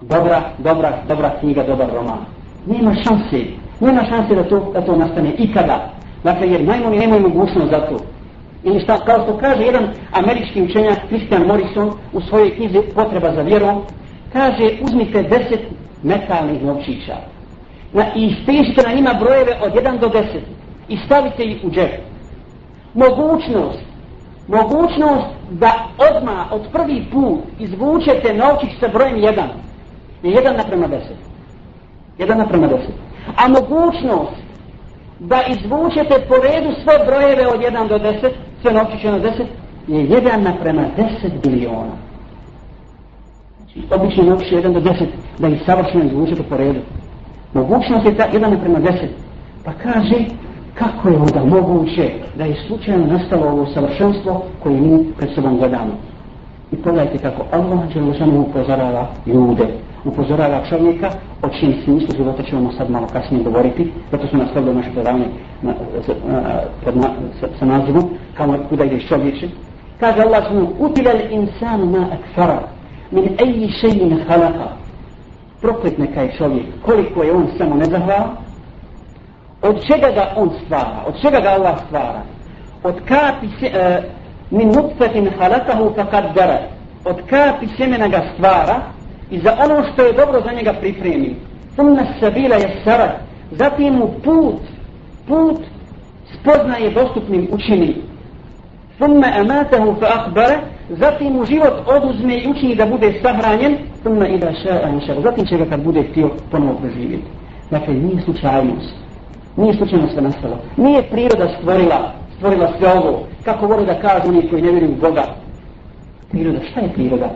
dobra, 0.00 0.42
dobra, 0.58 0.98
dobra 1.08 1.30
knjiga, 1.40 1.62
dobar 1.62 1.88
roman. 1.94 2.18
Nema 2.66 2.94
šanse, 2.94 3.44
nema 3.80 4.04
šanse 4.08 4.34
da 4.34 4.44
to, 4.48 4.70
da 4.72 4.80
to 4.80 4.96
nastane 4.96 5.32
ikada. 5.38 5.90
Dakle, 6.24 6.48
jer 6.48 6.64
najmoni 6.64 6.98
nemaju 6.98 7.22
mogućnost 7.22 7.70
za 7.70 7.78
to. 7.78 7.96
Ili 8.64 8.80
šta, 8.80 8.98
kao 9.04 9.22
što 9.22 9.38
kaže 9.38 9.62
jedan 9.62 9.88
američki 10.12 10.62
učenjak, 10.62 10.98
Christian 11.06 11.46
Morrison, 11.46 11.92
u 12.12 12.20
svojoj 12.20 12.54
knjizi 12.56 12.78
Potreba 12.94 13.34
za 13.34 13.42
vjerom, 13.42 13.82
kaže, 14.32 14.70
uzmite 14.82 15.22
deset 15.22 15.60
metalnih 16.02 16.62
novčića 16.64 17.16
na, 17.92 18.04
i 18.16 18.26
ispišite 18.26 18.88
na 18.88 18.94
njima 18.94 19.14
brojeve 19.20 19.52
od 19.62 19.72
1 19.72 19.98
do 19.98 20.08
10 20.08 20.24
i 20.88 20.96
stavite 21.06 21.44
ih 21.44 21.64
u 21.64 21.70
džep. 21.70 22.07
Mogućnost, 22.94 23.78
mogućnost 24.48 25.26
da 25.50 25.72
odma 26.10 26.44
od 26.50 26.62
prvi 26.72 27.06
put 27.12 27.40
izvučete 27.58 28.34
novčić 28.34 28.70
sa 28.80 28.88
brojem 28.88 29.16
1 29.16 29.42
je 30.22 30.42
1 30.42 30.56
naprema 30.56 30.88
10. 30.88 30.98
1 32.18 32.36
naprema 32.36 32.68
10. 32.68 32.78
A 33.36 33.48
mogućnost 33.48 34.36
da 35.18 35.42
izvučete 35.48 36.26
po 36.28 36.34
redu 36.34 36.74
sve 36.82 37.06
brojeve 37.06 37.46
od 37.46 37.60
1 37.60 37.88
do 37.88 37.98
10, 37.98 38.30
sve 38.62 38.72
novčiće 38.72 39.10
na 39.10 39.18
10, 39.18 39.44
je 39.88 40.08
1 40.08 40.36
naprema 40.36 40.82
10 40.96 41.08
biliona. 41.42 41.96
Znači, 43.56 43.94
obični 43.94 44.24
novčić 44.24 44.52
1 44.52 44.72
do 44.72 44.80
10, 44.80 45.06
da 45.38 45.48
ih 45.48 45.62
savršeno 45.66 46.04
izvučete 46.04 46.42
po 46.42 46.56
redu. 46.56 46.80
Mogućnost 47.54 48.06
je 48.06 48.16
ta 48.16 48.24
1 48.32 48.50
naprema 48.50 48.78
10. 48.78 49.06
Pa 49.64 49.72
kaže, 49.72 50.24
kako 50.74 51.08
je 51.08 51.16
onda 51.16 51.44
moguće 51.44 52.10
da 52.36 52.44
je 52.44 52.56
slučajno 52.66 53.06
nastalo 53.06 53.46
ovo 53.46 53.66
savršenstvo 53.66 54.42
koje 54.62 54.80
mi 54.80 55.12
pred 55.18 55.30
sobom 55.34 55.58
gledamo. 55.58 55.92
I 56.72 56.76
pogledajte 56.76 57.18
kako 57.18 57.42
Allah 57.52 57.94
Đelešanu 57.94 58.40
upozorava 58.40 59.06
ljude, 59.26 59.66
upozorava 60.04 60.64
čovjeka, 60.68 61.10
o 61.42 61.48
čim 61.48 61.74
smislu 61.84 62.08
života 62.16 62.42
ćemo 62.42 62.72
sad 62.72 62.90
malo 62.90 63.06
kasnije 63.12 63.44
govoriti, 63.44 63.92
zato 64.10 64.26
su 64.26 64.36
nastavili 64.36 64.74
naše 64.74 64.90
predavne 64.90 65.24
na, 65.62 65.74
na, 66.28 66.92
na, 66.94 67.08
sa, 67.40 67.46
sa 67.58 67.64
nazivom, 67.64 68.04
kao 68.34 68.54
kuda 68.68 68.84
ideš 68.84 69.08
čovječe. 69.08 69.48
Kaže 70.00 70.20
Allah 70.22 70.42
Đelešanu, 70.42 70.68
utila 70.78 71.12
li 71.12 71.34
insanu 71.34 71.86
ma 71.86 72.06
akfara, 72.12 72.60
min 73.10 73.24
eji 73.24 73.68
šeji 73.80 74.16
halaka. 74.28 74.68
Proklet 75.60 75.98
neka 75.98 76.22
je 76.22 76.32
čovjek, 76.38 76.66
koliko 76.84 77.22
je 77.22 77.32
on 77.32 77.46
samo 77.58 77.74
nezahvala, 77.74 78.47
od 79.62 79.86
čega 79.86 80.10
ga 80.10 80.32
on 80.36 80.50
stvara, 80.64 81.04
od 81.06 81.20
čega 81.20 81.40
ga 81.40 81.48
Allah 81.48 81.78
stvara, 81.86 82.22
od 82.82 82.94
kapi 83.08 83.48
se, 83.60 83.66
uh, 83.66 84.04
min 84.58 84.68
nutfetin 84.68 85.30
halatahu 85.38 85.94
fakaddara. 85.96 86.58
od 87.04 87.16
kapi 87.30 87.66
semena 87.76 88.08
ga 88.08 88.22
stvara 88.34 88.80
i 89.30 89.38
za 89.38 89.56
ono 89.64 89.84
što 89.92 90.02
je 90.02 90.12
dobro 90.12 90.40
za 90.40 90.52
njega 90.52 90.72
pripremi. 90.72 91.36
Thumma 91.74 92.02
sabila 92.20 92.56
je 92.56 92.80
sara. 92.84 93.12
zatim 93.50 93.94
mu 93.94 94.08
put, 94.24 94.60
put 95.26 95.60
spoznaje 96.40 96.90
dostupnim 96.90 97.48
učini. 97.50 97.96
Thumma 98.96 99.26
amatahu 99.26 99.94
fa 100.00 100.06
akbara, 100.06 100.60
zatim 100.88 101.32
mu 101.32 101.44
život 101.44 101.72
oduzme 101.86 102.38
i 102.38 102.48
učini 102.48 102.74
da 102.74 102.86
bude 102.86 103.20
sahranjen, 103.22 103.76
thumma 104.02 104.28
ida 104.28 104.50
ša'a 104.64 104.92
inšar, 104.94 105.16
zatim 105.22 105.46
će 105.46 105.56
ga 105.56 105.64
kad 105.64 105.82
bude 105.84 106.02
htio 106.02 106.30
ponovo 106.50 106.78
preživjeti. 106.78 107.26
Dakle, 107.70 107.94
nije 107.94 108.22
slučajnost. 108.22 109.07
Nije 109.58 109.74
slučajno 109.74 110.08
sve 110.12 110.22
nastalo. 110.22 110.56
Nije 110.76 111.02
priroda 111.02 111.48
stvorila, 111.58 112.12
stvorila 112.36 112.68
sve 112.78 112.92
ovo. 112.92 113.22
Kako 113.44 113.66
vole 113.66 113.84
da 113.84 114.00
kažu 114.00 114.28
oni 114.28 114.48
koji 114.48 114.62
ne 114.62 114.70
vjeruju 114.70 114.92
u 114.92 115.00
Boga. 115.00 115.24
Priroda, 116.30 116.58
šta 116.70 116.80
je 116.80 116.92
priroda? 116.92 117.28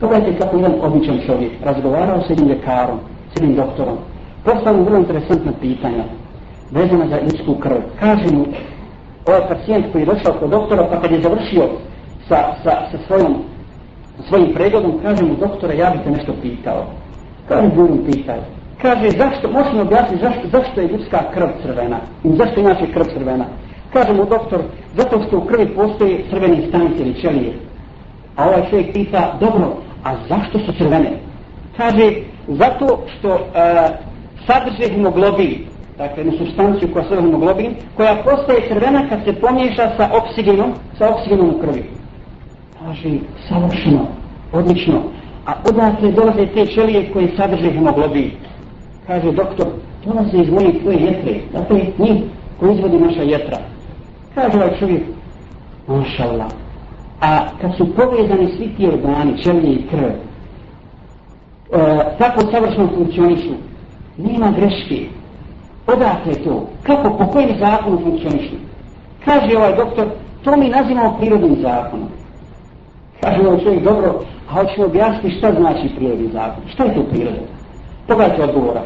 Pogledajte 0.00 0.38
kako 0.38 0.56
jedan 0.56 0.74
običan 0.82 1.18
čovjek 1.26 1.52
razgovarao 1.64 2.22
s 2.26 2.30
jednim 2.30 2.48
ljekarom, 2.48 2.98
s 3.32 3.40
jednim 3.40 3.56
doktorom. 3.56 3.96
Postao 4.44 4.76
mu 4.76 4.84
vrlo 4.84 4.98
interesantna 4.98 5.52
pitanja 5.60 6.04
vezana 6.70 7.06
za 7.08 7.20
ljudsku 7.20 7.54
krv. 7.54 7.80
Kaže 8.00 8.34
mu, 8.34 8.44
ovaj 9.26 9.48
pacijent 9.48 9.86
koji 9.92 10.02
je 10.02 10.06
došao 10.06 10.32
kod 10.40 10.50
doktora, 10.50 10.86
pa 10.90 11.00
kad 11.00 11.10
je 11.10 11.22
završio 11.22 11.62
sa, 12.28 12.36
sa, 12.62 12.70
sa 12.90 12.98
svojom, 13.06 13.34
svojim 14.28 14.54
pregledom, 14.54 14.98
kaže 15.02 15.24
mu, 15.24 15.34
doktore, 15.34 15.76
ja 15.76 15.90
bih 15.90 16.00
te 16.04 16.10
nešto 16.10 16.32
pitao. 16.42 16.86
Kaže, 17.48 17.68
budu 17.68 18.04
pitaj. 18.06 18.38
Kaže, 18.82 19.10
zašto, 19.10 19.50
možemo 19.52 19.82
objasniti 19.82 20.22
zašto, 20.22 20.48
zašto 20.52 20.80
je 20.80 20.88
ljudska 20.88 21.18
krv 21.34 21.46
crvena? 21.62 21.98
I 22.24 22.28
zašto 22.28 22.60
je 22.60 22.64
inače 22.64 22.92
krv 22.92 23.04
crvena? 23.04 23.44
Kaže 23.92 24.12
mu 24.12 24.24
doktor, 24.24 24.60
zato 24.96 25.22
što 25.26 25.38
u 25.38 25.44
krvi 25.44 25.74
postoje 25.74 26.24
crvene 26.30 26.68
stanice 26.68 27.02
ili 27.02 27.20
čelije. 27.20 27.52
A 28.36 28.48
ovaj 28.48 28.70
čovjek 28.70 28.92
pita, 28.92 29.36
dobro, 29.40 29.76
a 30.04 30.14
zašto 30.28 30.58
su 30.58 30.72
crvene? 30.78 31.10
Kaže, 31.76 32.12
zato 32.48 33.04
što 33.18 33.28
uh, 33.28 33.40
sadrže 34.46 34.92
hemoglobin, 34.92 35.54
dakle 35.98 36.22
jednu 36.22 36.38
substanciju 36.38 36.92
koja 36.92 37.04
sadrže 37.04 37.22
hemoglobin, 37.22 37.74
koja 37.96 38.22
postaje 38.24 38.68
crvena 38.68 39.08
kad 39.08 39.24
se 39.24 39.32
pomiješa 39.32 39.90
sa 39.96 40.10
oksigenom, 40.12 40.72
sa 40.98 41.14
oksigenom 41.14 41.50
u 41.50 41.58
krvi. 41.58 41.84
Kaže, 42.78 43.10
savršeno, 43.48 44.06
odlično. 44.52 45.02
A 45.46 45.52
odakle 45.68 46.12
dolaze 46.12 46.46
te 46.46 46.66
čelije 46.66 47.12
koje 47.12 47.36
sadrže 47.36 47.70
hemoglobin? 47.70 48.30
Kaže 49.06 49.32
doktor, 49.32 49.66
dolaze 50.04 50.38
iz 50.38 50.50
moje 50.50 50.80
tvoje 50.80 50.98
jetre, 50.98 51.34
dakle 51.52 51.80
njih 51.98 52.22
koji 52.60 52.74
izvodi 52.74 52.98
naša 52.98 53.22
jetra. 53.22 53.58
Kaže 54.34 54.56
ovaj 54.56 54.78
čovjek, 54.78 55.02
maša 55.86 56.24
Allah, 56.24 56.50
a 57.20 57.46
kad 57.60 57.76
su 57.76 57.94
povezani 57.94 58.48
svi 58.56 58.68
ti 58.76 58.88
organi, 58.88 59.42
čelje 59.42 59.72
i 59.72 59.86
krv, 59.90 60.04
e, 60.04 60.16
tako 62.18 62.40
savršeno 62.40 62.88
funkcionišu, 62.94 63.54
nema 64.16 64.50
greške. 64.50 65.06
Odakle 65.86 66.34
to? 66.44 66.66
Kako, 66.82 67.10
po 67.18 67.26
kojem 67.26 67.58
zakonu 67.58 68.00
funkcionišu? 68.02 68.54
Kaže 69.24 69.56
ovaj 69.56 69.76
doktor, 69.76 70.06
to 70.44 70.56
mi 70.56 70.68
nazivamo 70.68 71.16
prirodnim 71.20 71.56
zakonom. 71.62 72.08
Kaže 73.20 73.40
ovaj 73.40 73.60
čovjek, 73.60 73.84
dobro, 73.84 74.20
a 74.50 74.52
hoću 74.54 74.84
objasniti 74.84 75.36
šta 75.36 75.52
znači 75.52 75.88
prirodni 75.96 76.28
zakon. 76.32 76.62
Šta 76.72 76.84
je 76.84 76.94
to 76.94 77.02
priroda? 77.02 77.59
Pogledajte 78.10 78.42
odgovora. 78.44 78.82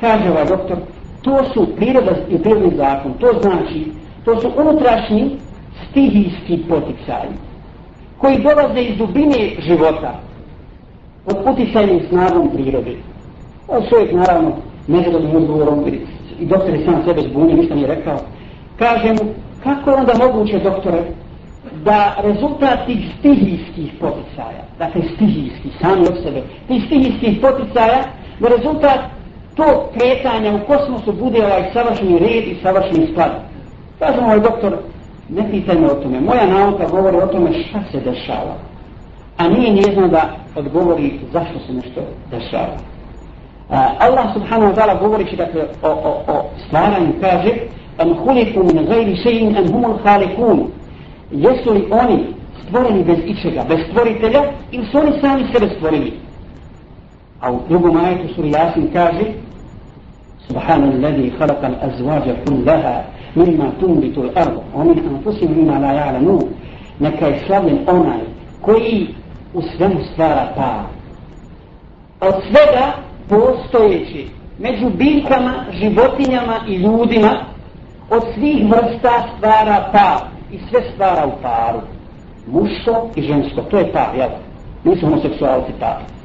Kaže 0.00 0.30
ovaj 0.30 0.44
doktor, 0.44 0.76
to 1.22 1.44
su 1.54 1.76
priroda 1.76 2.12
i 2.28 2.38
prirodni 2.38 2.76
zakon. 2.76 3.12
To 3.20 3.26
znači, 3.42 3.92
to 4.24 4.40
su 4.40 4.50
unutrašnji 4.56 5.30
stihijski 5.90 6.58
poticaji 6.68 7.30
koji 8.18 8.42
dolaze 8.42 8.80
iz 8.80 8.98
dubine 8.98 9.50
života 9.58 10.20
od 11.26 11.36
uticajnim 11.52 12.00
snagom 12.08 12.50
prirode. 12.54 12.96
On 13.68 13.82
čovjek 13.88 14.12
naravno 14.12 14.52
nezadovoljnim 14.86 15.36
odgovorom 15.36 15.84
i 16.40 16.46
doktor 16.46 16.74
je 16.74 16.84
sam 16.84 17.02
sebe 17.04 17.20
zbunio, 17.20 17.56
ništa 17.56 17.74
nije 17.74 17.86
rekao. 17.86 18.18
Kaže 18.78 19.12
mu, 19.12 19.32
kako 19.62 19.90
je 19.90 19.96
onda 19.96 20.12
moguće, 20.18 20.58
doktore, 20.58 21.02
da 21.84 22.16
rezultat 22.22 22.86
tih 22.86 23.14
stihijskih 23.18 23.92
poticaja, 24.00 24.62
dakle 24.78 25.02
stihijskih, 25.14 25.72
sami 25.80 26.00
od 26.00 26.22
sebe, 26.22 26.42
tih 26.68 26.82
stihijskih 26.86 27.38
poticaja, 27.40 28.02
da 28.40 28.48
rezultat 28.48 29.00
tog 29.54 29.76
kretanja 29.94 30.54
u 30.54 30.66
kosmosu 30.66 31.12
bude 31.12 31.44
ovaj 31.44 31.70
savršeni 31.72 32.18
red 32.18 32.48
i 32.48 32.56
savršeni 32.62 33.08
sklad. 33.12 33.30
Kažem 33.98 34.24
ovaj 34.24 34.40
doktor, 34.40 34.76
ne 35.28 35.50
pitaj 35.50 35.76
me 35.78 35.86
o 35.86 35.94
tome, 35.94 36.20
moja 36.20 36.46
nauka 36.46 36.88
govori 36.88 37.16
o 37.16 37.26
tome 37.26 37.52
šta 37.52 37.80
se 37.90 38.00
dešava, 38.00 38.54
a 39.36 39.48
nije 39.48 39.70
njezno 39.70 40.08
da 40.08 40.30
odgovori 40.56 41.20
zašto 41.32 41.58
se 41.66 41.72
nešto 41.72 42.00
dešava. 42.30 42.76
Allah 43.98 44.32
subhanahu 44.34 44.72
wa 44.72 44.74
ta'ala 44.74 44.98
govorići 45.00 45.36
dakle 45.36 45.62
o, 45.82 45.88
o, 45.88 46.32
o 46.32 46.44
stvaranju 46.66 47.12
kaže 47.20 47.50
am 47.98 48.14
huliku 48.14 48.64
min 48.64 48.86
gajri 48.86 49.16
še'in 49.16 49.58
an 49.58 49.72
humul 49.72 49.98
halikun 50.04 50.70
jesu 51.30 51.72
li 51.72 51.88
oni 51.90 52.26
stvoreni 52.66 53.04
bez 53.04 53.18
ičega, 53.24 53.64
bez 53.68 53.78
stvoritelja 53.90 54.42
ili 54.70 54.86
su 54.86 54.98
oni 54.98 55.12
sami 55.20 55.44
sebe 55.52 55.68
stvorili 55.76 56.12
a 57.40 57.52
u 57.52 57.60
drugom 57.68 57.96
ajetu 57.96 58.34
suri 58.34 58.50
Jasin 58.50 58.88
kaže 58.92 59.46
سبحان 60.48 60.82
الذي 60.84 61.32
خلق 61.40 61.64
الأزواج 61.64 62.36
كلها 62.46 63.04
مما 63.36 63.72
تنبت 63.80 64.18
الأرض 64.18 64.62
ومن 64.74 64.98
أنفسهم 64.98 65.50
مما 65.58 65.78
لا 65.78 65.92
يعلمون 65.92 66.16
mimma 66.16 66.38
la 66.38 66.42
ya'lamun. 66.42 66.48
Neka 67.00 67.26
je 67.26 67.42
slavljen 67.46 67.78
onaj 67.86 68.20
koji 68.60 69.08
u 69.54 69.62
svemu 69.62 70.00
stvara 70.12 70.52
pa 70.56 70.84
od 72.20 72.34
svega 72.42 72.92
postojeći 73.28 74.28
među 74.58 74.90
biljkama, 74.90 75.64
životinjama 75.72 76.56
i 76.68 76.74
ljudima 76.74 77.44
od 78.10 78.22
svih 78.34 78.64
vrsta 78.64 79.24
stvara 79.36 79.88
par 79.92 80.28
i 80.52 80.58
sve 80.70 80.80
stvara 80.94 81.26
u 81.26 81.42
paru. 81.42 81.80
Muško 82.46 83.08
i 83.16 83.22
žensko, 83.22 83.62
to 83.62 83.78
je 83.78 83.92
par, 83.92 84.16
jel? 84.16 84.28
nisu 84.84 85.06
homoseksualci 85.06 85.72
par 85.80 86.15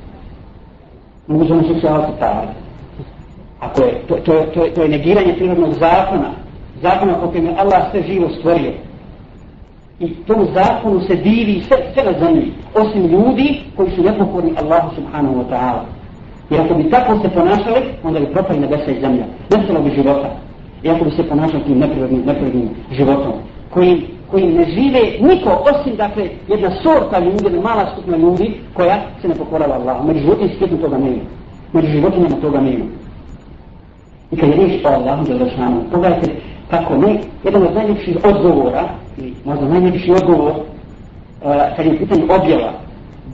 nisu 1.38 1.54
homoseksualci 1.54 2.12
par 2.20 2.46
ako 3.60 3.84
je, 3.84 4.02
to, 4.08 4.16
to, 4.16 4.34
to, 4.54 4.68
to 4.76 4.82
je 4.82 4.90
negiranje 4.90 5.34
prirodnog 5.34 5.74
zakona 5.74 6.32
zakona 6.82 7.14
po 7.14 7.28
kojem 7.28 7.46
je 7.46 7.56
Allah 7.58 7.82
sve 7.92 8.04
živo 8.08 8.30
stvorio 8.30 8.72
i 10.00 10.08
tom 10.10 10.48
zakonu 10.54 11.00
se 11.00 11.16
divi 11.16 11.64
sve, 11.68 11.78
sve 11.94 12.04
na 12.04 12.20
zemlji 12.20 12.54
osim 12.76 13.06
ljudi 13.08 13.60
koji 13.76 13.92
su 13.92 14.04
nepokorni 14.04 14.52
Allahu 14.58 14.96
subhanahu 14.96 15.36
wa 15.36 15.46
ta'ala 15.50 16.02
Jer 16.52 16.62
ako 16.62 16.74
bi 16.74 16.90
tako 16.90 17.20
se 17.22 17.30
ponašali, 17.30 17.82
onda 18.04 18.20
bi 18.20 18.26
propali 18.34 18.60
nebesa 18.60 18.92
i 18.92 19.02
zemlja. 19.02 19.26
Nestalo 19.52 19.82
bi 19.82 19.96
života. 19.96 20.30
I 20.84 20.90
ako 20.90 21.06
bi 21.06 21.12
se 21.12 21.24
ponašali 21.24 21.64
tim 21.64 21.80
neprirodnim, 21.80 22.24
neprirodnim 22.26 22.70
životom, 22.92 23.34
kojim, 23.70 24.08
koji 24.32 24.48
ne 24.48 24.66
žive 24.66 25.02
niko, 25.20 25.50
osim 25.72 25.96
dakle 25.96 26.30
jedna 26.48 26.72
sorta 26.84 27.20
ljudi, 27.20 27.44
jedna 27.44 27.62
mala 27.62 27.92
skupna 27.94 28.18
ljudi, 28.18 28.54
koja 28.74 29.02
se 29.22 29.28
ne 29.28 29.36
pokorava 29.36 29.76
Allahu. 29.76 30.08
Među 30.08 30.20
životinjim 30.20 30.82
toga 30.82 30.98
nema. 30.98 31.22
Među 31.74 31.88
životinjama 31.88 32.36
toga 32.42 32.60
nema. 32.60 32.86
I 34.32 34.38
kad 34.38 34.50
je 34.50 34.56
riječ 34.56 34.86
o 34.86 34.88
Allahu 34.88 35.26
Đelešanu, 35.26 35.82
pogledajte 35.92 36.32
kako 36.70 36.98
ne, 36.98 37.20
jedan 37.44 37.64
od 37.64 37.76
najljepših 37.76 38.18
odgovora, 38.24 38.84
ili 39.18 39.34
možda 39.46 39.66
najljepši 39.66 40.12
odgovor, 40.12 40.52
uh, 40.52 41.56
kad 41.76 41.86
je 41.86 41.98
pitanje 41.98 42.24
objava, 42.24 42.72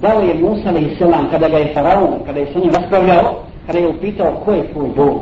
dao 0.01 0.21
je 0.21 0.33
Musa 0.33 0.69
alaih 0.69 0.97
selam 0.97 1.27
kada 1.31 1.49
ga 1.49 1.57
je 1.57 1.73
faraon, 1.73 2.13
kada 2.25 2.39
je 2.39 2.47
sa 2.53 2.59
njim 2.59 2.71
raspravljao, 2.73 3.33
kada 3.65 3.79
je 3.79 3.87
upitao 3.87 4.41
ko 4.45 4.51
je 4.51 4.73
tvoj 4.73 4.89
Bog, 4.95 5.19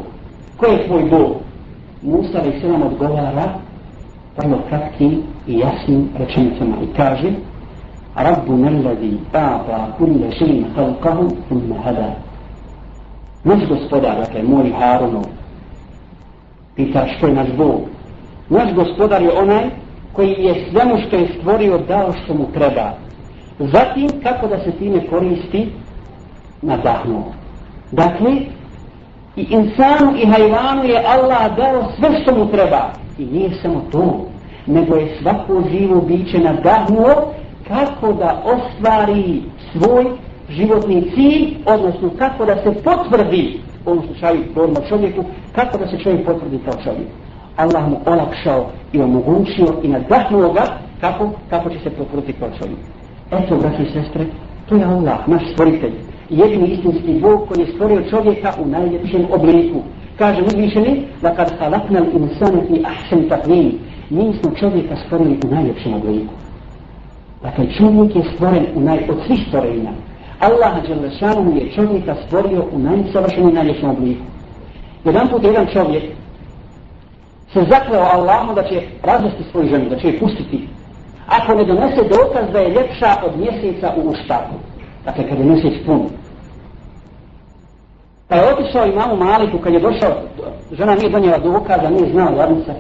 ko 0.58 0.66
je 0.66 0.88
tvoj 0.88 1.04
Bog, 1.04 1.32
Musa 2.02 2.40
alaih 2.40 2.62
selam 2.62 2.84
odgovara 2.84 3.65
vrlo 4.38 4.60
kratkim 4.70 5.24
i 5.48 5.60
jasnim 5.60 6.10
rečenicama 6.18 6.76
i 6.84 6.96
kaže 6.98 7.32
Rabbu 8.16 8.58
naladi 8.58 9.18
ta'ata 9.32 9.92
kulle 9.98 10.32
še'in 10.40 10.64
halkahu 10.76 11.30
umma 11.52 11.76
hada. 11.84 12.16
Naš 13.44 13.68
gospodar, 13.68 14.16
dakle, 14.18 14.44
moj 14.44 14.72
Harunov, 14.80 15.26
pita 16.76 17.08
što 17.08 17.28
je 17.28 17.34
naš 17.34 17.48
Bog. 17.58 17.82
Naš 18.50 18.74
gospodar 18.74 19.22
je 19.22 19.32
onaj 19.32 19.70
koji 20.14 20.32
je 20.32 20.66
svemu 20.72 20.98
što 21.08 21.16
je 21.16 21.28
stvorio 21.40 21.78
dao 21.78 22.14
što 22.24 22.34
mu 22.34 22.48
treba. 22.54 22.92
Zatim, 23.60 24.10
kako 24.24 24.48
da 24.48 24.60
se 24.60 24.72
time 24.72 25.08
koristi 25.08 25.70
nadahnuo. 26.62 27.34
Dakle, 27.92 28.32
i 29.36 29.42
insanu 29.50 30.14
i 30.18 30.26
hajvanu 30.26 30.84
je 30.84 31.04
Allah 31.06 31.56
dao 31.58 31.92
sve 32.00 32.10
što 32.22 32.36
mu 32.36 32.52
treba. 32.52 32.94
I 33.18 33.26
nije 33.26 33.50
samo 33.62 33.82
to, 33.92 34.26
nego 34.68 34.96
je 34.96 35.18
svako 35.22 35.64
živo 35.72 36.02
biće 36.02 36.40
nadahnuo 36.40 37.34
kako 37.68 38.14
da 38.14 38.44
ostvari 38.46 39.42
svoj 39.72 40.06
životni 40.50 41.12
cilj, 41.16 41.56
odnosno 41.66 42.10
kako 42.18 42.46
da 42.46 42.56
se 42.56 42.74
potvrdi, 42.84 43.60
u 43.86 43.90
ovom 43.90 44.04
slučaju 44.06 44.44
govorimo 44.56 44.80
čovjeku, 44.90 45.24
kako 45.56 45.78
da 45.78 45.88
se 45.88 45.98
čovjek 45.98 46.26
potvrdi 46.26 46.60
kao 46.66 46.84
čovjek. 46.84 47.08
Allah 47.58 47.90
mu 47.90 48.00
olakšao 48.06 48.70
i 48.94 49.02
omogućio 49.02 49.68
i 49.84 49.88
nadahnuo 49.88 50.54
ga 50.54 50.64
kako, 51.02 51.30
kako 51.50 51.70
će 51.70 51.80
se 51.80 51.90
potvrditi 51.90 52.34
kao 52.34 52.50
čovjek. 52.58 52.80
Eto, 53.32 53.58
braći 53.58 53.84
i 53.84 53.94
sestre, 53.94 54.26
to 54.70 54.76
je 54.76 54.84
Allah, 54.84 55.28
naš 55.28 55.42
stvoritelj. 55.54 55.94
Jedini 56.30 56.68
istinski 56.68 57.20
Bog 57.22 57.48
koji 57.48 57.60
je 57.60 57.72
stvorio 57.74 58.10
čovjeka 58.10 58.54
u 58.60 58.66
najljepšem 58.68 59.26
obliku. 59.32 59.82
Kaže 60.18 60.42
uzvišeni, 60.42 61.04
da 61.22 61.36
kad 61.36 61.60
halakna 61.60 62.00
insane 62.00 62.62
i 62.70 62.84
ahsen 62.86 63.30
takvim, 63.30 63.80
mi 64.10 64.34
smo 64.34 64.52
čovjeka 64.60 64.96
stvorili 65.06 65.40
u 65.46 65.56
najljepšem 65.56 65.94
obliku. 65.94 66.34
Dakle, 67.44 67.66
čovjek 67.78 68.16
je 68.16 68.24
stvoren 68.34 68.66
u 68.76 68.80
naj... 68.80 69.00
od 69.10 69.18
svih 69.28 69.40
stvorenja. 69.48 69.92
Allah 70.40 70.88
Đelešanu 70.88 71.56
je 71.56 71.72
čovjeka 71.72 72.16
stvorio 72.26 72.66
u 72.72 72.80
najsavršenom 72.80 73.50
i 73.50 73.54
najljepšem 73.54 73.90
obliku. 73.90 74.24
Jedan 75.06 75.28
put 75.28 75.44
jedan 75.44 75.68
čovjek 75.74 76.04
se 77.54 77.66
zakleo 77.70 78.02
Allahu 78.02 78.56
da 78.56 78.64
će 78.64 78.82
razvesti 79.04 79.44
svoju 79.52 79.68
ženu, 79.68 79.90
da 79.90 79.98
će 79.98 80.08
je 80.08 80.20
pustiti 80.20 80.68
ako 81.28 81.56
ne 81.56 81.64
donese 81.66 82.04
dokaz 82.04 82.46
da 82.54 82.60
je 82.60 82.70
ljepša 82.70 83.16
od 83.26 83.40
mjeseca 83.40 83.94
u 83.98 84.10
uštaku. 84.10 84.56
Dakle, 85.06 85.30
kad 85.30 85.40
je 85.40 85.46
mjesec 85.46 85.74
pun. 85.86 86.02
Pa 88.28 88.36
je 88.36 88.54
otišao 88.54 88.86
imamu 88.86 89.16
Maliku, 89.16 89.58
kad 89.58 89.74
je 89.74 89.80
došao, 89.80 90.12
žena 90.72 90.96
nije 90.96 91.10
donijela 91.10 91.38
dokaza, 91.38 91.90
nije 91.90 92.12
znao 92.12 92.34
jadnica. 92.38 92.74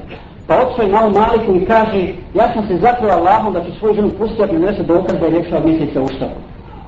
Pa 0.47 0.55
otišao 0.57 0.85
imamu 0.85 1.09
Maliku 1.09 1.55
i 1.55 1.65
kaže, 1.65 2.07
ja 2.33 2.53
sam 2.53 2.67
se 2.67 2.77
zapravo 2.77 3.13
Allahom 3.13 3.53
da 3.53 3.63
ću 3.63 3.71
svoju 3.79 3.95
ženu 3.95 4.09
pustiti, 4.17 4.43
ako 4.43 4.53
ne 4.53 4.59
donese 4.59 4.83
dokaz 4.83 5.19
da 5.19 5.25
je 5.25 5.31
ljepša 5.31 5.57
od 5.57 5.65
mjeseca 5.65 6.01
u 6.01 6.07
štapu. 6.07 6.39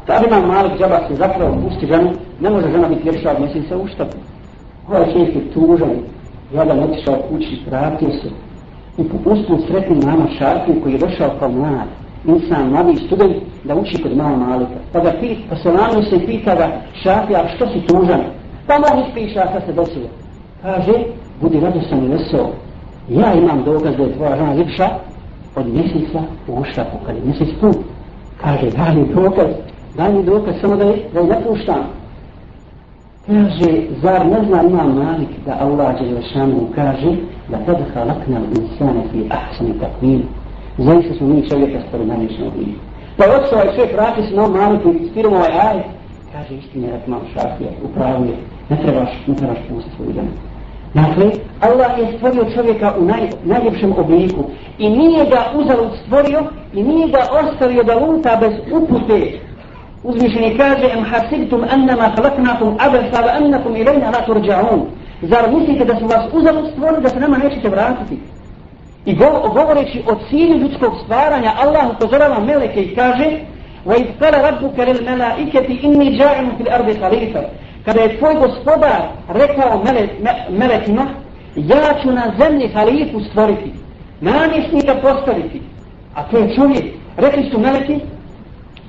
Tad 0.07 0.23
imam 0.27 0.47
Malik 0.47 0.79
džaba 0.79 0.99
se 1.07 1.15
zapravo 1.15 1.57
pusti 1.61 1.87
ženu, 1.87 2.11
ne 2.39 2.49
može 2.49 2.71
žena 2.71 2.87
biti 2.87 3.07
ljepša 3.07 3.31
od 3.31 3.39
mjeseca 3.39 3.77
u 3.77 3.81
ustavu. 3.81 4.09
Ovo 4.87 4.97
ovaj 4.97 5.07
je 5.07 5.13
činjski 5.13 5.39
tužan, 5.53 5.91
jadan 6.53 6.79
otišao 6.79 7.15
kući, 7.29 7.61
vratio 7.69 8.09
se, 8.09 8.29
i 8.97 9.03
popustio 9.09 9.57
sretni 9.67 10.05
mama 10.05 10.27
Šarfin 10.37 10.81
koji 10.81 10.93
je 10.93 10.99
došao 10.99 11.29
kao 11.39 11.49
mlad, 11.49 11.87
insan, 12.27 12.69
mladi 12.69 12.95
student, 12.95 13.35
da 13.63 13.75
uči 13.75 14.01
kod 14.03 14.17
mama 14.17 14.47
Malika. 14.47 14.79
Pa 14.93 14.99
ga 14.99 15.11
pit, 15.19 15.37
pa 15.49 15.55
se 15.55 15.71
lamio 15.71 16.03
se 16.03 16.25
pita 16.25 16.55
ga, 16.55 16.67
Šarfi, 17.03 17.35
a 17.35 17.47
što 17.55 17.67
si 17.67 17.79
tužan? 17.87 18.21
Pa 18.67 18.73
mogu 18.73 19.07
ispiša, 19.07 19.47
šta 19.49 19.59
se 19.65 19.73
desilo. 19.73 20.07
Kaže, 20.61 20.93
budi 21.41 21.59
radostan 21.59 22.05
i 22.05 22.07
vesel, 22.07 22.47
ja 23.09 23.33
imam 23.33 23.63
dokaz 23.63 23.95
da 23.97 24.03
je 24.03 24.13
tvoja 24.13 24.35
žena 24.35 24.53
ljepša 24.53 24.89
od 25.55 25.67
mjeseca 25.73 26.21
u 26.47 26.59
uštapu, 26.59 26.97
kad 27.05 27.15
je 27.15 27.21
mjesec 27.25 27.49
put. 27.61 27.77
Kaže, 28.41 28.69
daj 28.69 28.95
mi 28.95 29.13
dokaz, 29.13 29.51
daj 29.97 30.13
mi 30.13 30.23
dokaz, 30.23 30.55
samo 30.61 30.75
da 30.75 30.83
je, 30.83 31.03
da 31.13 31.19
je 31.19 31.25
ne. 31.27 31.43
Kaže, 33.27 33.71
zar 34.01 34.25
ne 34.25 34.45
zna 34.47 34.63
ima 34.63 34.83
Malik 34.83 35.29
da 35.45 35.57
Allah 35.59 35.99
Đelešanu 35.99 36.67
kaže 36.75 37.15
da 37.49 37.57
tad 37.65 37.77
halakna 37.93 38.39
insane 38.39 39.01
fi 39.11 39.29
ahsani 39.29 39.73
takvim. 39.79 40.23
Zaista 40.77 41.13
smo 41.17 41.27
mi 41.27 41.49
čovjeka 41.49 41.79
stvari 41.87 42.05
najviše 42.05 42.43
obliku. 42.47 42.79
Pa 43.17 43.25
je 43.25 43.35
otišao 43.35 43.59
ovaj 43.59 43.75
šef, 43.75 43.93
vratio 43.93 44.23
se 44.23 44.35
na 44.35 44.43
ovom 44.43 44.57
Maliku 44.57 44.93
i 44.93 45.09
stirom 45.09 45.33
ovaj 45.33 45.51
ajet, 45.51 45.85
Kaže, 46.33 46.55
istine, 46.55 46.91
rak 46.91 47.07
malo 47.07 47.23
šafija, 47.33 47.69
upravo 47.83 48.25
je, 48.25 48.35
ne 48.69 48.77
trebaš, 48.83 49.09
ne 49.27 49.35
trebaš 49.35 49.57
pustiti 49.69 49.95
svoju 49.95 50.11
ženu. 50.13 50.31
Dakle, 50.93 51.31
Allah 51.61 51.91
je 51.99 52.17
stvorio 52.17 52.45
čovjeka 52.55 52.93
u 52.99 53.05
naj, 53.05 53.29
najljepšem 53.43 53.93
obliku 53.97 54.43
i 54.77 54.89
nije 54.89 55.25
ga 55.25 55.51
uzalud 55.55 55.91
stvorio 56.05 56.43
i 56.73 56.83
nije 56.83 57.07
ga 57.07 57.19
ostavio 57.41 57.83
da 57.83 57.99
luta 57.99 58.37
bez 58.41 58.53
upute 58.71 59.39
uzvišeni 60.03 60.57
kaže 60.57 60.87
em 60.97 61.03
hasibtum 61.03 61.63
annama 61.71 62.11
khalaqnakum 62.15 62.75
abasa 62.79 63.23
wa 63.25 63.37
annakum 63.37 63.75
ilajna 63.75 64.09
la 64.09 64.21
turđa'un. 64.27 64.81
zar 65.21 65.51
mislite 65.51 65.85
da 65.85 65.99
su 65.99 66.05
vas 66.07 66.25
uzalud 66.33 66.65
stvorili 66.71 67.01
da 67.01 67.09
se 67.09 67.19
nama 67.19 67.37
nećete 67.37 67.69
vratiti 67.69 68.17
i 69.06 69.14
govoreći 69.54 70.02
o 70.06 70.14
cilju 70.30 70.56
ljudskog 70.56 70.92
stvaranja 71.04 71.52
Allah 71.58 71.90
upozorava 71.90 72.40
meleke 72.40 72.82
i 72.82 72.94
kaže 72.94 73.30
wa 73.86 73.96
iz 73.96 74.06
kala 74.18 74.50
rabbuka 74.50 74.84
lil 74.84 75.04
malaikati 75.04 75.78
inni 75.82 76.18
ja'ilun 76.18 76.56
fil 76.56 76.72
ardi 76.72 76.94
khalifa 76.94 77.40
kada 77.84 78.00
je 78.00 78.18
tvoj 78.18 78.34
gospodar 78.34 79.02
rekao 79.28 79.82
mele, 79.84 80.08
me, 80.22 80.58
melekima 80.58 81.06
ja 81.56 81.94
ću 82.02 82.12
na 82.12 82.32
zemlji 82.38 82.68
halifu 82.68 83.20
stvoriti 83.20 83.72
namjesnika 84.20 84.94
postaviti 84.94 85.60
a 86.14 86.22
to 86.22 86.38
je 86.38 86.54
čovjek 86.54 86.84
Rekli 87.16 87.50
su 87.50 87.58
meleki, 87.58 88.00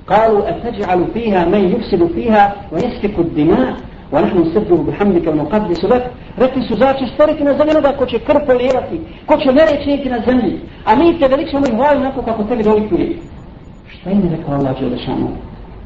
قالوا 0.08 0.50
أتجعل 0.50 1.08
فيها 1.14 1.46
من 1.46 1.72
يفسد 1.76 2.12
فيها 2.16 2.56
ويسفك 2.72 3.20
الدماء 3.20 3.74
ونحن 4.14 4.38
نسبح 4.38 4.82
بحمدك 4.88 5.28
ونقدس 5.28 5.86
لك 5.86 6.04
rekli 6.38 6.62
su 6.68 6.76
zar 6.76 6.96
će 7.00 7.06
stvoriti 7.14 7.44
na 7.44 7.54
zemlji 7.58 7.72
onoga 7.72 7.98
ko 7.98 8.06
će 8.06 8.20
krv 8.20 8.40
polijevati, 8.46 9.00
ko 9.26 9.38
će 9.38 9.52
mere 9.52 9.84
činiti 9.84 10.10
na 10.10 10.20
zemlji, 10.28 10.60
a 10.86 10.96
mi 10.96 11.20
te 11.20 11.28
veličamo 11.28 11.66
i 11.68 11.76
hvalimo 11.76 12.06
onako 12.06 12.22
kako 12.22 12.44
tebi 12.44 12.64
dolikuje. 12.64 13.16
Šta 13.88 14.10
im 14.10 14.24
je 14.24 14.38
rekao 14.38 14.54
Allah 14.56 14.80
Đelešanu? 14.80 15.28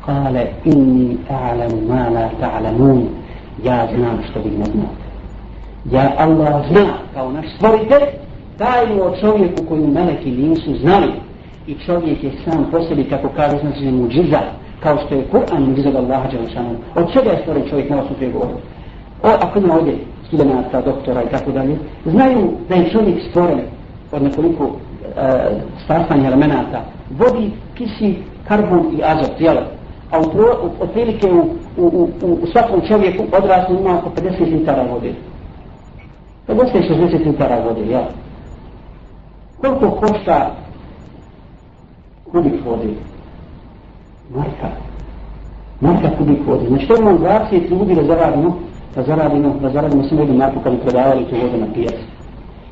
Kale, 0.06 0.46
inni 0.66 1.18
a'lamu 1.30 1.88
ma 1.88 2.10
la 2.10 2.30
ta'lamun. 2.42 3.02
Ja 3.64 3.88
znam 3.96 4.20
što 4.30 4.40
vi 4.40 4.50
ne 4.50 4.66
znate. 4.66 5.04
Ja 5.92 6.14
Allah 6.18 6.68
zna 6.72 6.94
kao 7.14 7.32
naš 7.32 7.46
stvoritelj 7.56 8.04
tajnu 8.58 9.04
o 9.04 9.16
čovjeku 9.22 9.64
koju 9.70 9.88
meleki 9.88 10.32
nisu 10.32 10.78
znali. 10.78 11.12
I 11.68 11.76
čovjek 11.86 12.24
je 12.24 12.32
sam 12.46 12.68
po 12.72 12.84
sebi, 12.84 13.04
kako 13.04 13.30
kaže, 13.36 13.58
znači 13.58 13.92
muđiza, 13.92 14.40
kao 14.83 14.99
što 15.07 15.15
je 15.15 15.29
Kur'an 15.33 15.69
muđiza 15.69 15.89
od 15.89 15.97
Allaha 15.97 16.29
Đelešanu. 16.31 16.77
Od 16.95 17.13
čega 17.13 17.31
je 17.31 17.39
stvoren 17.43 17.69
čovjek, 17.69 17.91
na 17.91 18.03
su 18.09 18.15
prije 18.15 18.33
govorili. 18.33 18.61
O, 19.23 19.29
ako 19.29 19.59
ima 19.59 19.75
ovdje 19.75 19.95
studenta, 20.27 20.81
doktora 20.81 21.23
i 21.23 21.29
tako 21.31 21.51
dalje, 21.51 21.79
znaju 22.05 22.53
da 22.69 22.75
je 22.75 22.91
čovjek 22.91 23.19
stvoren 23.31 23.61
od 24.13 24.23
nekoliko 24.23 24.65
e, 24.65 24.71
sastanja 25.87 26.27
elemenata, 26.27 26.85
vodi, 27.11 27.51
kisi, 27.75 28.17
karbon 28.49 28.95
i 28.99 29.03
azot, 29.05 29.41
jel? 29.41 29.57
A 30.11 30.21
u, 30.21 30.23
pro, 30.23 30.57
u, 30.63 30.83
otprilike 30.85 31.33
u, 31.33 31.41
u, 31.77 32.09
u, 32.23 32.39
u 32.43 32.47
svakom 32.53 32.81
čovjeku 32.89 33.25
odraslu 33.33 33.77
ima 33.81 33.99
oko 33.99 34.11
50 34.21 34.59
litara 34.59 34.83
vode. 34.93 35.15
50-60 36.49 37.27
litara 37.27 37.65
vode, 37.65 37.81
jel? 37.81 38.05
Koliko 39.61 39.91
košta 39.91 40.51
kubik 42.33 42.65
vode? 42.65 43.12
Marka. 44.35 44.69
Marka 45.81 46.17
kubi 46.19 46.39
vode. 46.47 46.69
Znači 46.69 46.87
to 46.87 46.97
imamo 46.97 47.19
20 47.19 47.71
ljudi 47.71 47.95
da 47.95 48.05
zaradimo 48.05 48.59
da 48.95 49.03
zaradimo, 49.03 49.55
da 49.61 49.71
zaradimo 49.71 50.05
samo 50.09 50.21
jednu 50.21 50.37
marku 50.37 50.61
kad 50.61 50.73
bi 50.73 50.81
prodavali 50.81 51.25
tu 51.25 51.37
vodu 51.43 51.59
na 51.59 51.67
pijacu. 51.75 52.05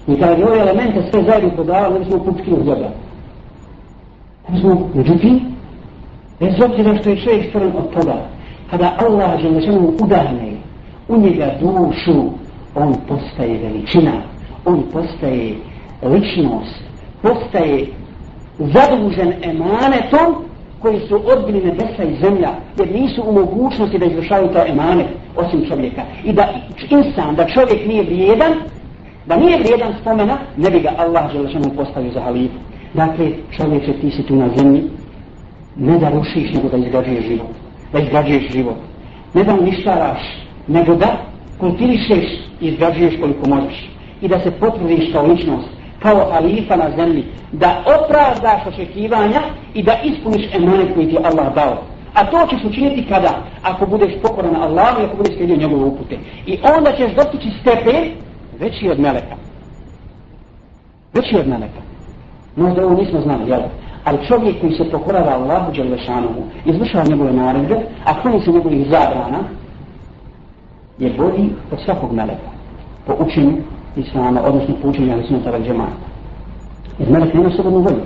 I 0.09 0.20
kada 0.20 0.35
bi 0.35 0.42
ove 0.42 0.59
elemente 0.59 1.03
sve 1.11 1.23
zajedno 1.23 1.51
prodavali, 1.51 1.94
ne 1.94 2.01
bismo 2.01 2.18
kupiti 2.18 2.53
od 2.53 2.64
toga. 2.64 2.90
Ne 4.49 4.55
bismo, 4.55 4.88
međutim, 4.94 5.40
bez 6.40 6.55
obzira 6.64 6.96
što 6.96 7.11
je 7.11 7.20
čovjek 7.20 7.49
stvoren 7.49 7.73
od 7.77 7.90
toga, 7.90 8.16
kada 8.70 8.96
Allah 8.99 9.40
žele 9.40 9.61
što 9.61 9.73
mu 9.73 9.92
udahne 10.03 10.53
u 11.09 11.16
njega 11.16 11.53
dušu, 11.61 12.25
on 12.75 12.94
postaje 13.09 13.59
veličina, 13.59 14.12
on 14.64 14.83
postaje 14.92 15.55
ličnost, 16.03 16.83
postaje 17.23 17.87
zadužen 18.59 19.33
emanetom 19.42 20.44
koji 20.83 21.01
su 21.09 21.23
odbili 21.27 21.64
nebesa 21.64 22.05
i 22.05 22.16
zemlja, 22.21 22.51
jer 22.79 22.95
nisu 22.95 23.23
u 23.27 23.33
mogućnosti 23.33 23.99
da 23.99 24.05
izvršaju 24.05 24.49
to 24.49 24.66
emanet 24.66 25.07
osim 25.37 25.69
čovjeka. 25.69 26.03
I 26.25 26.33
da 26.33 26.49
insan, 26.90 27.35
da 27.35 27.47
čovjek 27.47 27.87
nije 27.87 28.03
vrijedan, 28.03 28.53
da 29.27 29.37
nije 29.37 29.59
vrijedan 29.59 29.95
spomena, 30.01 30.38
ne 30.57 30.71
bi 30.71 30.81
ga 30.81 30.90
Allah 30.99 31.33
želešanu 31.33 31.71
postavio 31.77 32.12
za 32.12 32.21
halifu. 32.21 32.59
Dakle, 32.95 33.31
čovječe, 33.57 33.93
ti 33.93 34.11
si 34.11 34.23
tu 34.23 34.37
na 34.37 34.49
zemlji, 34.57 34.83
ne 35.77 35.99
da 35.99 36.09
rušiš, 36.09 36.53
nego 36.55 36.69
da 36.69 36.77
izgrađuješ 36.77 37.25
život. 37.25 37.51
Da 37.93 37.99
izgrađuješ 37.99 38.53
život. 38.53 38.77
Ne 39.35 39.45
da 39.45 39.55
uništaraš, 39.55 40.21
nego 40.69 40.95
da 40.95 41.16
kultirišeš 41.59 42.25
i 42.61 42.66
izgrađuješ 42.69 43.21
koliko 43.21 43.49
možeš. 43.49 43.90
I 44.21 44.29
da 44.29 44.40
se 44.40 44.51
potvrdiš 44.51 45.12
kao 45.12 45.27
ličnost, 45.27 45.69
kao 46.03 46.31
halifa 46.33 46.77
na 46.77 46.91
zemlji, 46.97 47.25
da 47.53 47.85
opravdaš 47.87 48.67
očekivanja 48.67 49.41
i 49.75 49.83
da 49.83 49.93
ispuniš 50.05 50.55
emanet 50.55 50.95
koji 50.95 51.09
ti 51.09 51.15
je 51.15 51.21
Allah 51.25 51.55
dao. 51.55 51.83
A 52.15 52.25
to 52.31 52.47
ćeš 52.51 52.65
učiniti 52.65 53.07
kada? 53.09 53.43
Ako 53.63 53.87
budeš 53.87 54.13
pokoran 54.23 54.57
Allahu 54.57 55.01
i 55.01 55.05
ako 55.05 55.17
budeš 55.17 55.35
slijedio 55.35 55.57
njegove 55.57 55.85
upute. 55.85 56.19
I 56.47 56.59
onda 56.77 56.93
ćeš 56.93 57.15
dostići 57.15 57.51
stepen 57.61 58.11
veći 58.61 58.91
od 58.91 59.01
meleka. 59.01 59.37
Veći 61.15 61.37
od 61.37 61.49
meleka. 61.49 61.81
Možda 62.57 62.87
ovo 62.87 62.95
nismo 62.95 63.21
znali, 63.21 63.51
jel? 63.51 63.61
Ali 64.05 64.27
čovjek 64.27 64.61
koji 64.61 64.73
se 64.73 64.91
pokorava 64.91 65.33
Allahu 65.33 65.73
Đelešanovu, 65.73 66.43
izvršava 66.65 67.05
njegove 67.05 67.33
naredbe, 67.33 67.77
a 68.05 68.23
kloni 68.23 68.41
se 68.41 68.51
njegovih 68.51 68.87
zabrana, 68.91 69.39
je 70.99 71.11
bolji 71.19 71.51
od 71.73 71.79
svakog 71.85 72.13
meleka. 72.13 72.51
Po 73.07 73.13
učinu, 73.19 73.53
Islama, 73.96 74.42
odnosno 74.44 74.74
po 74.83 74.88
učenju 74.88 75.09
vel 75.09 75.62
Džemata. 75.62 76.11
Jer 76.98 77.11
melek 77.11 77.35
nema 77.35 77.50
slobodnu 77.50 77.81
volju. 77.81 78.03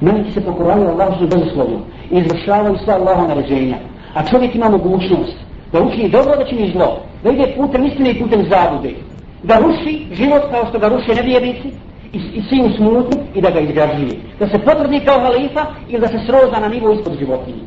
Meleki 0.00 0.32
se 0.32 0.40
pokoravaju 0.40 0.88
Allahu 0.88 1.18
su 1.18 1.26
bezuslovno 1.28 1.78
i 2.10 2.18
izvršavaju 2.18 2.76
sva 2.84 2.94
Allaha 2.94 3.26
naređenja. 3.26 3.76
A 4.14 4.26
čovjek 4.26 4.54
ima 4.54 4.68
mogućnost 4.68 5.36
da 5.72 5.82
učini 5.82 6.08
dobro, 6.08 6.36
da 6.36 6.44
čini 6.44 6.72
zlo, 6.72 6.98
da 7.24 7.30
ide 7.30 7.54
putem 7.56 7.84
istine 7.86 8.10
i 8.10 8.18
putem 8.18 8.46
zabude, 8.50 8.94
da 9.42 9.58
ruši 9.58 10.06
život 10.12 10.42
kao 10.50 10.66
što 10.68 10.78
ga 10.78 10.88
ruše 10.88 11.14
nevjernici 11.14 11.68
i, 12.12 12.18
i 12.18 12.42
sinu 12.48 12.70
smutnu 12.76 13.22
i 13.34 13.40
da 13.40 13.50
ga 13.50 13.60
izgrađuje. 13.60 14.16
Da 14.38 14.48
se 14.48 14.58
potvrdi 14.58 15.00
kao 15.00 15.20
halifa 15.20 15.66
ili 15.88 16.00
da 16.00 16.08
se 16.08 16.18
sroza 16.26 16.60
na 16.60 16.68
nivo 16.68 16.92
ispod 16.92 17.18
životinje. 17.18 17.62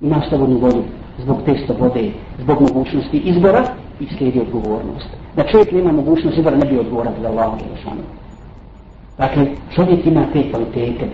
Ima 0.00 0.22
slobodnu 0.28 0.58
volju 0.58 0.82
zbog 1.18 1.36
te 1.44 1.54
slobode, 1.66 2.10
zbog 2.38 2.60
mogućnosti 2.60 3.16
izbora 3.18 3.64
i 4.00 4.06
slijedi 4.16 4.40
odgovornost. 4.40 5.08
Da 5.36 5.42
čovjek 5.44 5.72
nema 5.72 5.92
mogućnost 5.92 6.38
izbora 6.38 6.56
ne 6.56 6.66
bi 6.66 6.78
odgovoran 6.78 7.12
za 7.22 7.28
Allahom 7.28 7.58
Dakle, 9.18 9.46
čovjek 9.74 10.06
ima 10.06 10.26
te 10.32 10.50
kvalitete. 10.50 11.06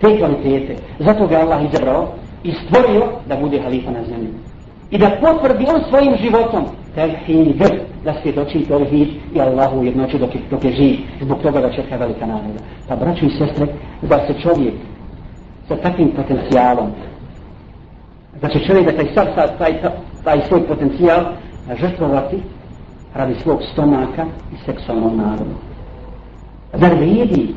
Te 0.00 0.18
kvalitete. 0.18 0.76
Zato 0.98 1.26
ga 1.26 1.36
Allah 1.36 1.64
izabrao 1.64 2.08
i 2.44 2.52
stvorio 2.52 3.08
da 3.28 3.36
bude 3.36 3.60
halifa 3.60 3.90
na 3.90 4.04
zemlji. 4.04 4.28
I 4.90 4.98
da 4.98 5.10
potvrdi 5.20 5.66
on 5.74 5.80
svojim 5.88 6.16
životom 6.16 6.64
tevhid, 6.94 7.62
da 8.04 8.14
svjedoči 8.22 8.58
doći 8.58 8.68
tevhid 8.68 9.08
i 9.34 9.40
Allahu 9.40 9.84
jednoću 9.84 10.18
dok 10.18 10.34
je, 10.34 10.40
dok 10.50 10.64
je 10.64 10.72
živ. 10.72 10.96
Zbog 11.20 11.38
toga 11.42 11.60
da 11.60 11.72
čeka 11.72 11.96
velika 11.96 12.26
nagrada. 12.26 12.60
Pa 12.88 12.96
braću 12.96 13.26
i 13.26 13.30
sestre, 13.30 13.66
da 14.02 14.26
se 14.26 14.40
čovjek 14.42 14.74
sa 15.68 15.76
takvim 15.76 16.10
potencijalom, 16.16 16.90
da 18.40 18.48
će 18.48 18.58
čovjek 18.66 18.84
da 18.86 18.92
taj, 18.92 19.34
taj, 19.34 19.58
taj, 19.58 19.90
taj 20.24 20.40
svoj 20.48 20.66
potencijal 20.66 21.24
žrtvovati 21.80 22.42
radi 23.14 23.34
svog 23.42 23.60
stomaka 23.72 24.26
i 24.52 24.56
seksualnog 24.66 25.16
naroda 25.16 25.72
zar 26.72 26.94
vidi 26.94 27.54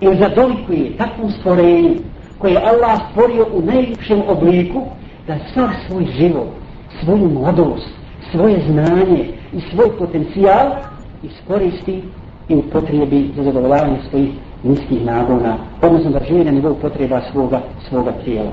i 0.00 0.16
zadolikuje 0.18 0.96
takvom 0.96 1.30
stvorenju 1.30 1.94
koje 2.38 2.52
je 2.52 2.68
Allah 2.68 3.00
stvorio 3.10 3.46
u 3.52 3.62
najljepšem 3.62 4.22
obliku 4.28 4.82
da 5.26 5.38
sav 5.54 5.68
svoj 5.86 6.06
život, 6.18 6.48
svoju 7.04 7.28
mladost, 7.28 7.88
svoje 8.30 8.62
znanje 8.68 9.28
i 9.52 9.60
svoj 9.60 9.98
potencijal 9.98 10.70
iskoristi 11.22 12.02
i 12.48 12.54
upotrijebi 12.54 13.30
za 13.36 13.42
zadovoljavanje 13.42 13.98
svojih 14.10 14.30
niskih 14.62 15.04
nagona, 15.04 15.56
odnosno 15.82 16.10
da 16.10 16.24
živi 16.28 16.44
na 16.44 16.50
nivou 16.50 16.74
potreba 16.74 17.20
svoga, 17.32 17.60
svoga 17.88 18.12
tijela. 18.24 18.52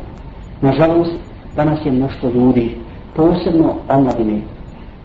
Nažalost, 0.62 1.14
danas 1.56 1.86
je 1.86 1.92
mnoštvo 1.92 2.30
ljudi, 2.30 2.78
posebno 3.16 3.76
omladine, 3.90 4.42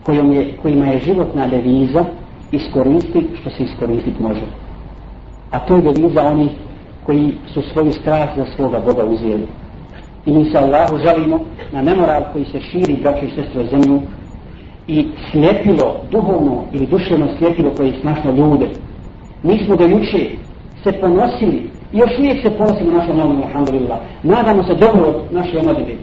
kojom 0.03 0.33
je, 0.33 0.57
kojima 0.61 0.85
je 0.85 0.99
životna 0.99 1.47
deviza 1.47 2.05
iskoristi 2.51 3.27
što 3.41 3.49
se 3.49 3.63
iskoristiti 3.63 4.23
može 4.23 4.63
a 5.53 5.59
to 5.59 5.75
je 5.75 5.81
deviza 5.81 6.21
oni 6.21 6.49
koji 7.05 7.33
su 7.53 7.61
svoju 7.61 7.93
strah 7.93 8.29
za 8.37 8.45
svoga 8.55 8.79
Boga 8.79 9.05
uzijeli. 9.05 9.47
I 10.25 10.31
mi 10.31 10.45
se 10.45 10.57
Allahu 10.57 10.97
žalimo 10.97 11.39
na 11.71 11.81
nemoral 11.81 12.23
koji 12.33 12.45
se 12.45 12.59
širi 12.59 12.97
braće 13.01 13.25
i 13.25 13.35
sestre 13.35 13.65
zemlju 13.65 14.01
i 14.87 15.07
slijepilo, 15.31 15.95
duhovno 16.11 16.63
ili 16.71 16.85
duševno 16.85 17.27
slijepilo 17.37 17.71
koje 17.77 17.87
je 17.87 17.99
snašno 18.01 18.31
ljude. 18.31 18.67
Mi 19.43 19.59
smo 19.65 19.75
do 19.75 19.85
juče 19.85 20.29
se 20.83 20.91
ponosili 20.91 21.69
i 21.93 21.97
još 21.97 22.11
uvijek 22.19 22.41
se 22.41 22.57
ponosimo 22.57 22.91
našom 22.91 23.17
novom, 23.17 23.43
alhamdulillah. 23.43 23.99
Nadamo 24.23 24.63
se 24.63 24.75
dobro 24.75 25.07
od 25.07 25.15
naše 25.31 25.59
omladine. 25.59 25.95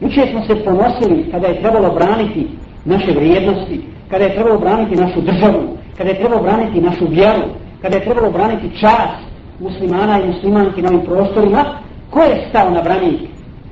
Juče 0.00 0.26
smo 0.30 0.44
se 0.44 0.64
ponosili 0.64 1.30
kada 1.30 1.46
je 1.46 1.60
trebalo 1.60 1.94
braniti 1.94 2.48
naše 2.86 3.12
vrijednosti, 3.12 3.80
kada 4.10 4.24
je 4.24 4.34
trebalo 4.34 4.58
braniti 4.58 5.00
našu 5.00 5.20
državu, 5.20 5.76
kada 5.96 6.10
je 6.10 6.16
trebalo 6.16 6.42
braniti 6.42 6.80
našu 6.80 7.06
vjeru, 7.08 7.42
kada 7.82 7.96
je 7.96 8.04
trebalo 8.04 8.30
braniti 8.30 8.78
čast 8.80 9.26
muslimana 9.60 10.20
i 10.20 10.26
muslimanki 10.26 10.82
na 10.82 10.88
ovim 10.88 11.00
prostorima, 11.00 11.64
ko 12.10 12.20
je 12.20 12.46
stao 12.48 12.70
na 12.70 12.82
branik, 12.82 13.20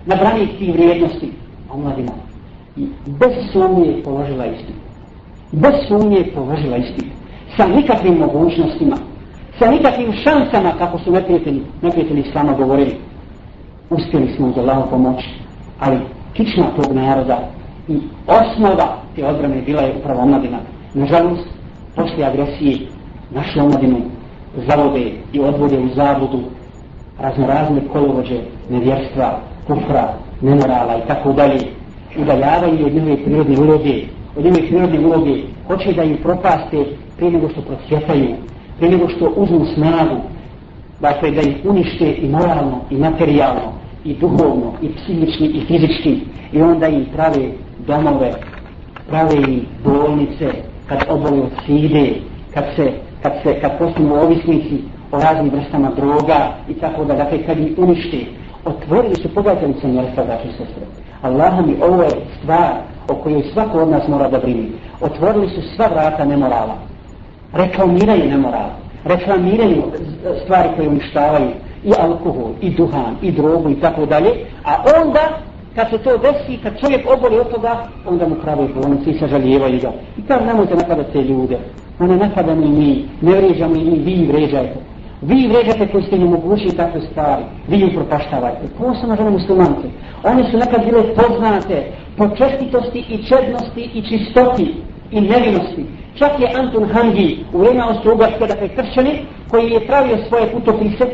na 0.06 0.16
branik 0.16 0.58
tih 0.58 0.74
vrijednosti? 0.74 1.32
Omladina. 1.70 2.12
I 2.76 2.86
bez 3.06 3.32
sumnje 3.52 3.86
je 3.86 4.02
položila 4.02 4.46
istinu. 4.46 4.78
Bez 5.52 5.74
sumnje 5.88 6.16
je 6.16 6.34
položila 6.34 6.76
istinu. 6.76 7.10
Sa 7.56 7.66
nikakvim 7.66 8.18
mogućnostima, 8.18 8.96
sa 9.58 9.70
nikakvim 9.70 10.12
šansama, 10.12 10.72
kako 10.78 10.98
su 10.98 11.12
neprijatelji, 11.12 11.62
neprijatelji 11.82 12.24
sama 12.32 12.52
govorili, 12.52 12.96
uspjeli 13.90 14.32
smo 14.36 14.46
uz 14.46 14.58
Allaho 14.58 14.90
pomoći. 14.90 15.28
Ali 15.80 15.98
kična 16.32 16.64
tog 16.76 16.92
naroda 16.92 17.38
i 17.88 17.98
osnova 18.26 18.96
te 19.16 19.26
odbrane 19.26 19.62
bila 19.62 19.82
je 19.82 19.94
upravo 19.98 20.20
omladina. 20.20 20.58
Nažalost, 20.94 21.48
poslije 21.96 22.26
agresije 22.26 22.78
naše 23.30 23.62
omladine 23.62 24.00
zavode 24.68 25.12
i 25.32 25.40
odvode 25.40 25.78
u 25.78 25.88
zabudu 25.94 26.40
raznorazne 27.20 27.80
kolovođe 27.92 28.40
nevjerstva, 28.70 29.40
kufra, 29.66 30.14
nemorala 30.40 30.96
i 30.96 31.08
tako 31.08 31.32
dalje, 31.32 31.60
udaljavaju 32.18 32.86
od 32.86 32.94
njove 32.94 33.24
prirodne 33.24 33.58
uloge, 33.58 34.02
od 34.36 34.44
njove 34.44 34.66
prirodne 34.66 35.06
uloge, 35.06 35.42
hoće 35.66 35.92
da 35.92 36.02
im 36.02 36.16
propaste 36.22 36.84
prije 37.16 37.32
nego 37.32 37.48
što 37.48 37.60
procvjetaju, 37.60 38.34
prije 38.78 38.92
nego 38.92 39.08
što 39.08 39.32
uzmu 39.36 39.64
snagu, 39.74 40.16
dakle 41.00 41.30
da 41.30 41.40
ih 41.40 41.56
unište 41.64 42.14
i 42.14 42.28
moralno, 42.28 42.80
i 42.90 42.96
materijalno, 42.96 43.72
i 44.04 44.14
duhovno, 44.14 44.72
i 44.82 44.88
psihički, 44.88 45.44
i 45.44 45.64
fizički, 45.66 46.20
i 46.52 46.62
onda 46.62 46.88
im 46.88 47.06
prave 47.14 47.48
domove, 47.86 48.32
prave 49.08 49.36
im 49.36 49.66
bolnice, 49.84 50.52
kad 50.86 51.04
oboli 51.08 51.40
od 51.40 51.50
side, 51.66 52.12
kad 52.54 52.64
se, 52.76 52.92
kad 53.22 53.32
se, 53.42 53.60
kad 53.60 53.78
postanu 53.78 54.14
ovisnici 54.14 54.78
o 55.12 55.18
raznim 55.18 55.52
vrstama 55.54 55.90
droga 55.96 56.52
i 56.68 56.74
tako 56.74 57.04
da, 57.04 57.14
dakle, 57.14 57.42
kad 57.46 57.58
ih 57.58 57.78
unište, 57.78 58.18
otvorili 58.64 59.14
su, 59.14 59.34
pogledajte 59.34 59.66
li 59.66 59.74
se 59.80 59.88
dakle, 60.16 60.50
sestre. 60.50 60.86
Allah 61.22 61.66
mi 61.66 61.76
ovo 61.82 62.02
je 62.02 62.10
stvar 62.38 62.72
o 63.08 63.14
kojoj 63.14 63.42
svako 63.52 63.78
od 63.78 63.88
nas 63.88 64.08
mora 64.08 64.28
da 64.28 64.38
brini. 64.38 64.68
Otvorili 65.00 65.48
su 65.48 65.62
sva 65.76 65.86
vrata 65.86 66.24
nemorala. 66.24 66.74
Reklamiraju 67.52 68.30
nemoral. 68.30 68.70
Reklamiraju 69.04 69.82
stvari 70.44 70.68
koje 70.76 70.88
uništavaju 70.88 71.50
i 71.84 71.92
alkohol, 72.00 72.50
i 72.60 72.70
duhan, 72.70 73.16
i 73.22 73.32
drogu 73.32 73.70
i 73.70 73.80
tako 73.80 74.06
dalje. 74.06 74.30
A 74.64 74.84
onda 75.02 75.38
kad 75.74 75.90
se 75.90 75.98
to 75.98 76.18
desi, 76.18 76.62
kad 76.62 76.80
čovjek 76.80 77.06
oboli 77.16 77.38
od 77.38 77.50
toga, 77.54 77.88
onda 78.06 78.28
mu 78.28 78.34
pravi 78.34 78.68
bolnice 78.74 79.10
i 79.10 79.18
sažaljevaju 79.18 79.80
ga. 79.80 79.92
I 80.18 80.22
kao 80.28 80.40
nemojte 80.40 80.74
napadati 80.74 81.12
te 81.12 81.22
ljude. 81.22 81.58
One 81.98 82.16
napadamo 82.16 82.64
i 82.64 82.68
mi, 82.68 83.04
ne 83.20 83.32
vređamo 83.32 83.74
i 83.74 83.84
mi, 83.84 83.98
vi 83.98 84.26
vređajte. 84.26 84.78
Vi 85.22 85.48
vređate 85.48 85.88
koji 85.92 86.04
ste 86.04 86.16
im 86.16 86.26
omogućili 86.26 86.76
takve 86.76 87.00
stvari. 87.00 87.42
Vi 87.68 87.80
im 87.80 87.90
propaštavajte. 87.94 88.60
Posebno 88.78 89.16
žene 89.16 89.30
muslimanke. 89.30 89.88
One 90.22 90.50
su 90.50 90.58
nekad 90.58 90.84
bile 90.84 91.02
poznate 91.14 91.86
po 92.16 92.28
čestitosti 92.28 93.04
i 93.08 93.24
čednosti 93.24 93.90
i 93.94 94.02
čistoti 94.02 94.74
i 95.10 95.20
nevinosti. 95.20 95.84
Čak 96.14 96.40
je 96.40 96.52
Anton 96.54 96.88
Hangi 96.88 97.44
u 97.52 97.58
vrijeme 97.58 97.80
Austro-Ugarske, 97.80 98.46
dakle 98.48 98.68
kršćani, 98.68 99.10
koji 99.50 99.70
je 99.70 99.86
pravio 99.86 100.16
svoje 100.28 100.52
putopise 100.52 101.04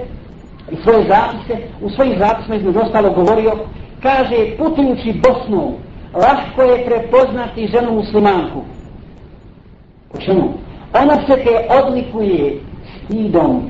i 0.72 0.76
svoje 0.82 1.08
zapise, 1.08 1.62
u 1.82 1.90
svojim 1.90 2.18
zapisima 2.18 2.56
između 2.56 2.78
ostalo 2.78 3.10
govorio 3.10 3.52
kaže 4.02 4.56
putujući 4.58 5.20
Bosnu 5.22 5.72
lahko 6.14 6.62
je 6.62 6.84
prepoznati 6.86 7.66
ženu 7.66 7.92
muslimanku. 7.92 8.60
Po 10.12 10.18
čemu? 10.18 10.48
ona 10.94 11.14
se 11.14 11.44
te 11.44 11.84
odlikuje 11.84 12.60
stidom, 12.96 13.62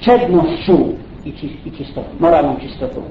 čednošću 0.00 0.76
i, 1.24 1.32
čist, 1.32 1.54
i 1.64 1.70
čistotom, 1.70 2.12
moralnom 2.18 2.56
čistotom. 2.60 3.02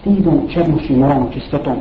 Stidom, 0.00 0.48
čednošću 0.52 0.92
i 0.92 0.96
moralnom 0.96 1.32
čistotom. 1.32 1.76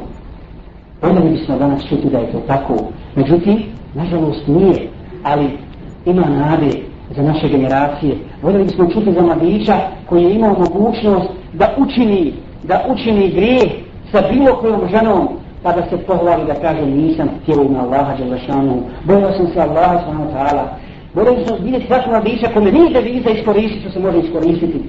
Voljeli 1.02 1.30
bismo 1.30 1.58
danas 1.58 1.88
čuti 1.90 2.10
da 2.10 2.18
je 2.18 2.32
to 2.32 2.40
tako. 2.48 2.76
Međutim, 3.16 3.64
nažalost 3.94 4.48
nije 4.48 4.90
ali 5.24 5.58
ima 6.06 6.26
nade 6.26 6.70
za 7.16 7.24
naše 7.24 7.50
generacije. 7.50 8.16
Voljeli 8.42 8.64
bismo 8.64 8.90
čuti 8.90 9.14
za 9.14 9.22
mladića 9.22 9.78
koji 10.10 10.24
je 10.24 10.36
imao 10.36 10.56
mogućnost 10.60 11.30
da 11.54 11.76
učini 11.78 12.34
da 12.64 12.86
učini 12.90 13.30
grijeh 13.30 13.72
sa 14.12 14.22
bilo 14.32 14.56
kojom 14.56 14.90
ženom, 14.90 15.28
pa 15.64 15.72
da 15.72 15.90
se 15.90 15.98
pohvali 15.98 16.46
da 16.46 16.54
kaže 16.54 16.86
nisam 16.86 17.30
htio 17.42 17.64
ime 17.64 17.80
Allaha 17.80 18.16
Đelešanu, 18.16 18.78
bojao 19.04 19.32
sam 19.32 19.48
se 19.48 19.62
Allaha 19.62 20.00
Subhanahu 20.00 20.32
Ta'ala, 20.32 20.66
Voljeli 21.14 21.46
sam 21.46 21.58
vidjeti 21.64 21.88
svakog 21.88 22.12
mladića 22.12 22.48
kome 22.54 22.72
nije 22.72 22.90
da 22.90 23.00
viza 23.00 23.30
iskoristiti, 23.30 23.82
što 23.82 23.92
se 23.92 24.00
može 24.00 24.20
iskoristiti, 24.20 24.82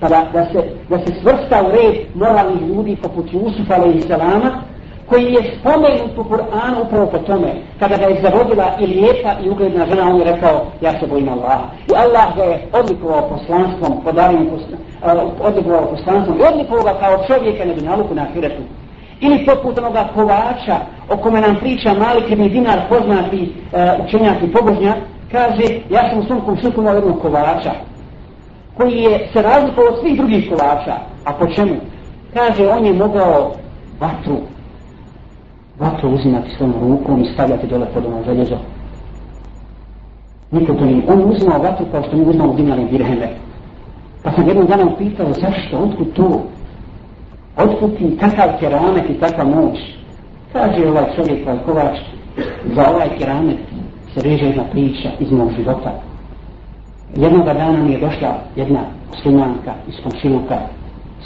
pa 0.00 0.08
da, 0.08 0.26
da, 0.32 0.44
se, 0.44 0.62
da 0.88 0.98
se 0.98 1.12
svrsta 1.22 1.62
u 1.66 1.70
red 1.70 1.94
moralnih 2.14 2.68
ljudi 2.68 2.96
poput 3.02 3.32
Jusufa 3.32 3.74
alaihi 3.74 4.00
Salama, 4.00 4.62
koji 5.10 5.32
je 5.32 5.58
spomenut 5.60 6.18
u 6.18 6.24
Kur'anu 6.24 6.82
upravo 6.82 7.06
po 7.06 7.18
tome, 7.18 7.52
kada 7.78 7.96
ga 7.96 8.04
je 8.04 8.22
zavodila 8.22 8.76
i 8.80 8.86
lijepa 8.86 9.32
i 9.44 9.50
ugledna 9.50 9.86
žena, 9.86 10.10
on 10.10 10.16
je 10.16 10.24
rekao, 10.24 10.66
ja 10.80 11.00
se 11.00 11.06
bojim 11.06 11.28
Allaha. 11.28 11.64
I 11.88 11.92
Allah 11.96 12.36
ga 12.36 12.42
je 12.42 12.68
odlikovao 12.72 13.28
poslanstvom, 13.28 14.00
podario 14.04 14.40
eh, 14.40 15.12
odlikovao 15.40 15.86
poslanstvom 15.86 16.38
i 16.38 16.42
odlikovao 16.52 16.84
ga 16.84 16.94
kao 17.00 17.24
čovjeka 17.26 17.64
na 17.64 17.74
dunjaluku 17.74 18.14
na 18.14 18.22
ahiretu. 18.22 18.62
Ili 19.20 19.46
poput 19.46 19.78
onoga 19.78 20.08
kovača 20.14 20.76
o 21.08 21.16
kome 21.16 21.40
nam 21.40 21.56
priča 21.56 21.94
Malik 21.94 22.30
ibn 22.30 22.48
Dinar 22.48 22.80
poznati 22.88 23.52
uh, 23.72 24.06
učenjak 24.06 24.42
i 24.42 24.52
pobožnjak, 24.52 24.96
kaže, 25.32 25.64
ja 25.90 26.10
sam 26.10 26.18
u 26.18 26.24
svom 26.24 26.40
komšniku 26.40 26.80
imao 26.80 26.94
jednog 26.94 27.22
kovača, 27.22 27.72
koji 28.76 28.96
je 28.96 29.28
se 29.32 29.42
razlikovao 29.42 29.92
od 29.92 30.00
svih 30.00 30.16
drugih 30.16 30.48
kovača. 30.50 30.94
A 31.24 31.32
po 31.32 31.46
čemu? 31.46 31.74
Kaže, 32.34 32.68
on 32.68 32.86
je 32.86 32.92
mogao 32.92 33.52
vatru 34.00 34.36
vatru 35.80 36.10
uzimati 36.10 36.50
svojom 36.56 36.74
rukom 36.80 37.22
i 37.22 37.32
stavljati 37.32 37.66
dole 37.66 37.86
pod 37.94 38.06
ono 38.06 38.24
željezo. 38.24 38.56
Niko 40.50 40.74
to 40.74 40.84
nije. 40.84 41.02
On 41.08 41.30
uzimao 41.30 41.58
vatru 41.58 41.86
kao 41.92 42.02
što 42.02 42.16
mi 42.16 42.24
uzimamo 42.24 42.54
dinari 42.54 42.84
dirheme. 42.84 43.28
Pa 44.22 44.32
sam 44.32 44.48
jednom 44.48 44.66
danom 44.66 44.94
pitao 44.98 45.26
zašto, 45.32 45.78
otkud 45.78 46.12
to? 46.12 46.42
Otkud 47.56 47.98
ti 47.98 48.16
takav 48.20 48.48
keramet 48.60 49.10
i 49.10 49.20
takva 49.20 49.44
moć? 49.44 49.78
Kaže 50.52 50.88
ovaj 50.88 51.04
čovjek, 51.16 51.46
ovaj 51.46 51.58
kovač, 51.64 51.98
za 52.74 52.90
ovaj 52.90 53.08
keramet 53.18 53.58
se 54.14 54.22
reže 54.22 54.44
jedna 54.44 54.64
priča 54.64 55.08
iz 55.20 55.32
mog 55.32 55.50
života. 55.56 55.92
Jednog 57.16 57.44
dana 57.44 57.82
mi 57.82 57.92
je 57.92 58.00
došla 58.00 58.38
jedna 58.56 58.80
muslimanka 59.10 59.74
iz 59.88 59.94
komšiluka, 60.02 60.58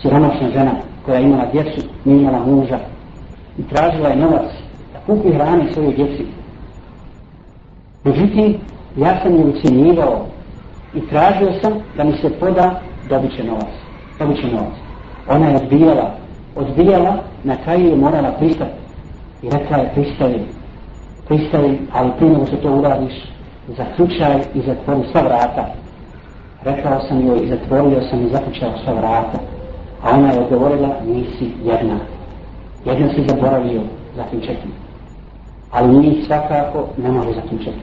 siromašna 0.03 0.51
žena 0.51 0.73
koja 1.07 1.21
imala 1.21 1.45
djecu, 1.53 1.81
nije 2.05 2.21
imala 2.21 2.47
muža, 2.47 2.79
i 3.59 3.63
tražila 3.63 4.09
je 4.09 4.17
novac 4.17 4.51
da 4.93 5.01
kupi 5.07 5.33
hrane 5.33 5.73
svoje 5.73 5.93
djeci. 5.93 6.27
Međutim, 8.05 8.57
ja 8.97 9.21
sam 9.23 9.37
je 9.37 9.45
ucijenjivao 9.45 10.27
i 10.95 11.01
tražio 11.01 11.53
sam 11.63 11.73
da 11.97 12.05
mi 12.05 12.13
se 12.13 12.31
poda 12.31 12.81
dobit 13.09 13.37
će 13.37 13.45
novac. 13.45 13.73
Dobit 14.19 14.41
će 14.41 14.47
novac. 14.47 14.75
Ona 15.29 15.49
je 15.49 15.57
odbijala, 15.57 16.15
odbijala, 16.57 17.17
na 17.45 17.57
kraju 17.65 17.89
je 17.89 17.97
morala 17.97 18.33
pristati. 18.33 18.71
I 19.43 19.51
rekla 19.51 19.77
je, 19.77 19.91
pristavi, 19.95 20.41
pristavi, 21.29 21.79
ali 21.93 22.11
prije 22.17 22.33
nego 22.33 22.47
što 22.47 22.57
to 22.57 22.75
uradiš, 22.77 23.15
zaključaj 23.69 24.41
i 24.55 24.61
zatvori 24.67 25.09
sva 25.13 25.21
vrata. 25.21 25.67
Rekao 26.65 27.01
sam 27.01 27.27
joj 27.27 27.45
i 27.45 27.49
zatvorio 27.49 28.01
sam 28.11 28.27
i 28.27 28.31
zaključao 28.31 28.71
sva 28.85 28.93
vrata. 28.93 29.39
A 30.03 30.11
ona 30.11 30.33
je 30.33 30.41
odgovorila, 30.41 30.89
nisi 31.07 31.51
jedna. 31.65 32.14
Jedan 32.85 33.11
si 33.15 33.25
zaboravio 33.29 33.81
zaključati. 34.17 34.69
Ali 35.71 35.99
njih 35.99 36.27
svakako 36.27 36.87
ne 36.97 37.11
može 37.11 37.33
zaključati. 37.33 37.81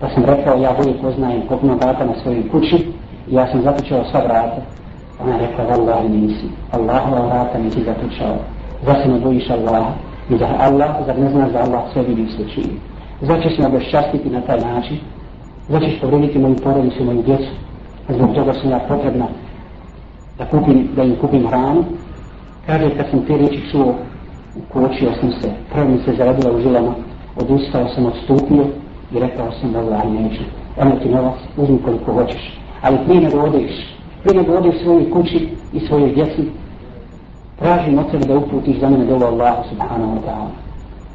Pa 0.00 0.08
sam 0.08 0.24
rekao, 0.24 0.56
ja 0.56 0.72
bolje 0.78 0.98
poznajem 1.02 1.46
kopno 1.48 1.74
vrata 1.74 2.04
na 2.04 2.14
svojoj 2.22 2.48
kući 2.48 2.76
i 3.30 3.34
ja 3.34 3.46
sam 3.46 3.62
zaključao 3.62 4.04
sva 4.04 4.20
vrata. 4.20 4.62
Ona 5.22 5.34
je 5.34 5.46
rekla, 5.46 5.64
Allah 5.74 6.10
nisi. 6.10 6.48
Allahova 6.72 7.26
vrata 7.26 7.58
nisi 7.58 7.84
zaključao. 7.84 8.36
Zar 8.86 8.96
se 9.02 9.08
ne 9.08 9.20
bojiš 9.20 9.50
Allaha? 9.50 9.92
I 10.30 10.36
za 10.36 10.48
Allah, 10.58 10.90
zar 11.06 11.18
ne 11.18 11.30
znaš 11.30 11.52
da 11.52 11.58
Allah 11.58 11.82
sve 11.92 12.02
vidi 12.02 12.26
sve 12.36 12.44
čini? 12.54 12.74
Zar 13.20 13.42
ćeš 13.42 13.58
me 13.58 13.66
obeščastiti 13.66 14.30
na 14.30 14.40
taj 14.40 14.60
način? 14.60 14.98
Zar 15.68 15.82
ćeš 15.82 16.00
povrediti 16.00 16.38
moju 16.38 16.56
porodicu 16.56 17.02
i 17.02 17.04
moju 17.04 17.22
djecu? 17.22 17.50
Zbog 18.08 18.34
toga 18.34 18.54
sam 18.54 18.70
ja 18.70 18.78
potrebna 18.88 19.26
da, 20.38 20.44
kupim, 20.44 20.88
da 20.96 21.02
im 21.02 21.16
kupim 21.16 21.46
hranu. 21.48 21.84
Kaže, 22.66 22.96
kad 22.96 23.06
sam 23.10 23.20
te 23.26 23.36
riječi 23.36 23.70
čuo, 23.70 23.94
ukočio 24.56 25.10
sam 25.20 25.32
se, 25.32 25.50
prvo 25.72 25.88
mi 25.88 25.98
se 25.98 26.14
zaradila 26.14 26.52
u 26.52 26.60
žilama, 26.60 26.94
odustao 27.36 27.88
sam, 27.88 28.06
odstupio 28.06 28.64
i 29.12 29.18
rekao 29.18 29.52
sam 29.60 29.72
da 29.72 29.78
Allah 29.78 30.10
neću. 30.10 30.42
Ono 30.80 30.90
ti 30.90 31.08
novac, 31.08 31.34
uzmi 31.56 31.78
koliko 31.84 32.12
hoćeš. 32.12 32.58
Ali 32.82 32.98
prije 33.06 33.20
nego 33.20 33.38
odeš, 33.38 33.96
prije 34.22 34.42
nego 34.42 34.56
odeš 34.56 34.82
svojoj 34.82 35.10
kući 35.10 35.48
i 35.72 35.80
svojoj 35.80 36.14
djeci, 36.14 36.42
tražim 37.58 37.98
od 37.98 38.10
tebe 38.10 38.24
da 38.26 38.36
uputiš 38.36 38.80
za 38.80 38.88
mene 38.88 39.04
dolu 39.04 39.24
Allah 39.24 39.54
subhanahu 39.70 40.12
wa 40.16 40.20
ta'ala. 40.26 40.50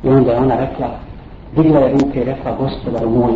I 0.04 0.10
onda 0.10 0.32
je 0.32 0.38
ona 0.38 0.56
rekla, 0.56 0.88
digla 1.56 1.80
je 1.80 1.92
ruke 1.92 2.22
i 2.22 2.24
rekla, 2.24 2.56
gospodaru 2.60 3.10
moj, 3.10 3.34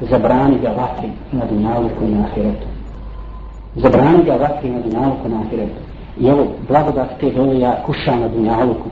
zabrani 0.00 0.58
ga 0.58 0.68
vatri 0.68 1.08
na 1.32 1.44
dunjaluku 1.44 2.04
i 2.04 2.08
na 2.08 2.24
ahiretu. 2.24 2.66
Zabrani 3.76 4.24
ga 4.24 4.32
vatri 4.32 4.70
na 4.70 4.78
dunjaluku 4.80 5.26
i 5.26 5.30
na 5.30 5.40
ahiretu. 5.40 5.80
I 6.20 6.26
evo, 6.26 6.46
blagodat 6.68 7.20
te 7.20 7.30
dole 7.30 7.60
ja 7.60 7.82
kušam 7.86 8.20
na 8.20 8.28
dunjaluku 8.28 8.88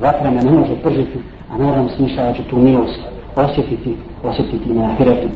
vatra 0.00 0.30
me 0.30 0.42
ne 0.42 0.50
može 0.50 0.76
pržiti, 0.82 1.18
a 1.50 1.58
naravno 1.58 1.88
smišljava 1.88 2.32
ću 2.32 2.42
tu 2.42 2.56
milost 2.56 3.00
osjetiti, 3.36 3.96
osjetiti 4.22 4.72
na 4.72 4.84
ahiretu. 4.84 5.28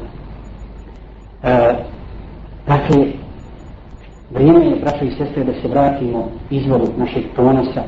E, 1.43 1.75
dakle, 2.67 3.07
vrijeme 4.31 4.65
je, 4.65 4.77
braćo 4.81 5.05
i 5.05 5.11
sestre, 5.11 5.45
da 5.45 5.53
se 5.53 5.69
vratimo 5.69 6.29
izvoru 6.51 6.87
našeg 6.97 7.23
ponosa, 7.37 7.83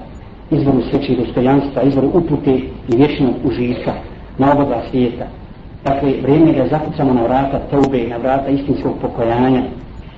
izvoru 0.51 0.83
sveće 0.91 1.16
dostojanstva, 1.16 1.83
izvoru 1.83 2.11
upute 2.14 2.55
i 2.89 2.97
vječnog 2.97 3.35
užitka 3.45 3.93
na 4.39 4.53
oba 4.53 4.83
svijeta. 4.91 5.25
Dakle, 5.85 6.12
vrijeme 6.23 6.51
je 6.51 6.62
da 6.62 6.79
zakucamo 6.79 7.14
na 7.14 7.23
vrata 7.23 7.59
taube, 7.71 8.09
na 8.09 8.16
vrata 8.16 8.49
istinskog 8.49 8.93
pokojanja, 9.03 9.62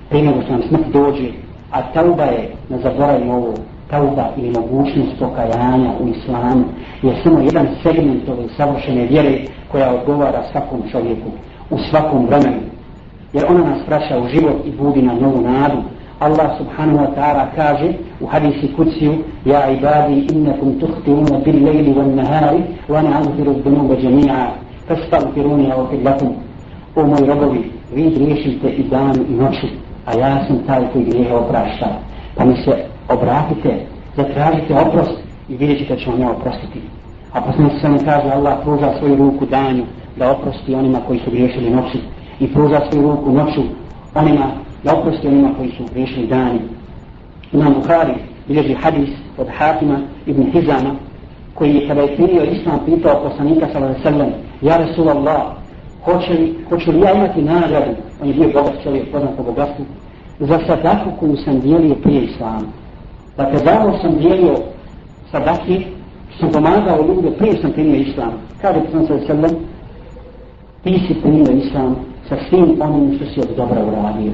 prije 0.08 0.24
nego 0.24 0.42
što 0.42 0.52
nam 0.52 0.62
smrt 0.62 0.86
dođe, 0.92 1.28
A 1.72 1.82
tauba 1.92 2.24
je, 2.24 2.50
ne 2.68 2.78
zaboravimo 2.78 3.34
ovo, 3.34 3.54
tauba 3.92 4.28
ili 4.36 4.50
mogućnost 4.50 5.12
pokajanja 5.18 5.90
u 6.00 6.08
islamu 6.08 6.64
je 7.02 7.12
samo 7.22 7.40
jedan 7.40 7.66
segment 7.82 8.28
ove 8.28 8.48
savršene 8.56 9.06
vjere 9.06 9.38
koja 9.72 9.94
odgovara 9.94 10.42
svakom 10.52 10.82
čovjeku 10.92 11.30
u 11.70 11.78
svakom 11.90 12.26
vremenu. 12.26 12.62
Jer 13.32 13.44
ona 13.48 13.64
nas 13.64 13.78
vraća 13.86 14.18
u 14.18 14.28
život 14.28 14.56
i 14.64 14.70
budi 14.70 15.02
na 15.02 15.14
novu 15.14 15.40
nadu. 15.40 15.82
Allah 16.20 16.58
subhanahu 16.58 16.98
wa 16.98 17.14
ta'ala 17.16 17.46
kaže 17.56 17.92
u 18.20 18.26
hadisi 18.26 18.72
kuciju 18.76 19.14
Ja 19.44 19.70
ibadi 19.70 20.26
innakum 20.32 20.80
tuhtiruna 20.80 21.38
bil 21.44 21.64
lejli 21.64 21.94
wal 21.94 22.14
nahari 22.14 22.62
wa 22.88 22.98
ana 22.98 23.16
anziru 23.16 23.52
dhunuba 23.52 23.94
jami'a 23.94 24.46
fastavfiruni 24.88 25.66
wa 25.68 25.90
fillakum 25.90 26.28
O 26.94 27.06
moji 27.06 27.26
robovi, 27.26 27.70
vi 27.94 28.10
griješite 28.10 28.68
i 28.68 28.82
dan 28.82 29.14
i 29.28 29.34
noću, 29.34 29.66
a 30.06 30.18
ja 30.18 30.44
sam 30.46 30.58
taj 30.66 30.82
koji 30.92 31.04
grijehe 31.04 31.34
oprašta. 31.34 31.86
Pa 32.36 32.44
mi 32.44 32.56
se 32.56 32.91
obratite, 33.08 33.86
zatražite 34.16 34.74
oprost 34.74 35.18
i 35.48 35.56
vidjet 35.56 35.78
ćete 35.78 35.96
će 35.96 36.10
vam 36.10 36.20
ja 36.20 36.30
oprostiti. 36.30 36.80
A 37.32 37.40
posljedno 37.40 37.70
se 37.70 38.04
kaže 38.04 38.28
Allah 38.28 38.58
pruža 38.62 38.98
svoju 38.98 39.16
ruku 39.16 39.46
danju 39.46 39.84
da 40.16 40.30
oprosti 40.30 40.74
onima 40.74 40.98
koji 41.06 41.18
su 41.18 41.30
griješili 41.30 41.70
noću 41.70 41.98
i 42.40 42.52
pruža 42.52 42.80
svoju 42.90 43.10
ruku 43.10 43.32
noću 43.32 43.62
onima 44.14 44.46
da 44.84 44.94
oprosti 44.96 45.28
onima 45.28 45.50
koji 45.56 45.70
su 45.70 45.84
griješili 45.92 46.26
danju. 46.26 46.60
Imam 47.52 47.74
Bukhari 47.74 48.14
bilježi 48.48 48.74
hadis 48.74 49.10
od 49.38 49.46
Hatima 49.58 49.98
ibn 50.26 50.42
Hizama 50.52 50.94
koji 51.54 51.74
je 51.74 51.88
kada 51.88 52.00
je 52.00 52.16
primio 52.16 52.44
islam 52.44 52.80
pitao 52.86 53.22
poslanika 53.22 53.66
sallam 54.02 54.32
Ja 54.62 54.76
Rasulallah, 54.76 55.42
hoće 56.04 56.32
li, 56.32 56.54
hoće 56.68 56.92
li 56.92 57.00
ja 57.00 57.14
imati 57.14 57.42
nagradu, 57.42 57.92
on 58.22 58.28
je 58.28 58.34
bio 58.34 58.48
bogat 58.54 58.82
čovjek, 58.82 59.12
poznat 59.12 59.36
po 59.36 59.42
bogatstvu, 59.42 59.84
za 60.38 60.58
sadaku 60.66 61.10
koju 61.20 61.36
sam 61.36 61.60
dijelio 61.60 61.94
prije 61.94 62.22
islama. 62.22 62.81
Dakle, 63.36 63.58
zavno 63.58 63.98
sam 64.02 64.18
dijelio 64.18 64.54
sadaki, 65.30 65.84
sam 66.40 66.50
pomagao 66.52 67.06
ljude, 67.08 67.30
prije 67.38 67.56
sam 67.62 67.72
primio 67.72 67.96
islam. 67.96 68.32
Kaže 68.60 68.80
sam 68.92 69.06
sa 69.06 69.14
srlom, 69.26 69.50
ti 70.82 71.00
si 71.08 71.14
primio 71.22 71.52
islam 71.52 71.96
sa 72.28 72.36
svim 72.48 72.76
onim 72.80 73.16
što 73.16 73.26
si 73.26 73.40
od 73.40 73.56
dobra 73.56 73.84
uradio. 73.84 74.32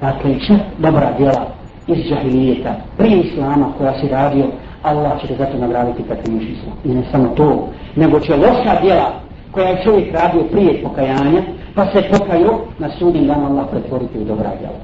Dakle, 0.00 0.34
čak 0.46 0.60
dobra 0.78 1.12
djela 1.18 1.46
iz 1.86 1.98
džahilijeta, 2.08 2.74
prije 2.98 3.20
islama 3.20 3.72
koja 3.78 4.00
si 4.00 4.08
radio, 4.08 4.44
Allah 4.82 5.20
će 5.20 5.26
te 5.26 5.34
zato 5.36 5.58
nagraditi 5.58 6.02
kad 6.08 6.22
primiš 6.22 6.44
islam. 6.44 6.76
I 6.84 6.88
ne 6.88 7.02
samo 7.10 7.28
to, 7.28 7.68
nego 7.96 8.20
će 8.20 8.36
loša 8.36 8.80
djela 8.82 9.12
koja 9.50 9.68
je 9.68 9.82
čovjek 9.84 10.12
radio 10.12 10.42
prije 10.52 10.82
pokajanja, 10.82 11.42
pa 11.74 11.86
se 11.86 12.02
pokaju 12.10 12.50
na 12.78 12.90
sudnjem 12.98 13.26
danu 13.26 13.46
Allah 13.46 13.66
pretvoriti 13.70 14.18
u 14.18 14.24
dobra 14.24 14.50
djela. 14.60 14.78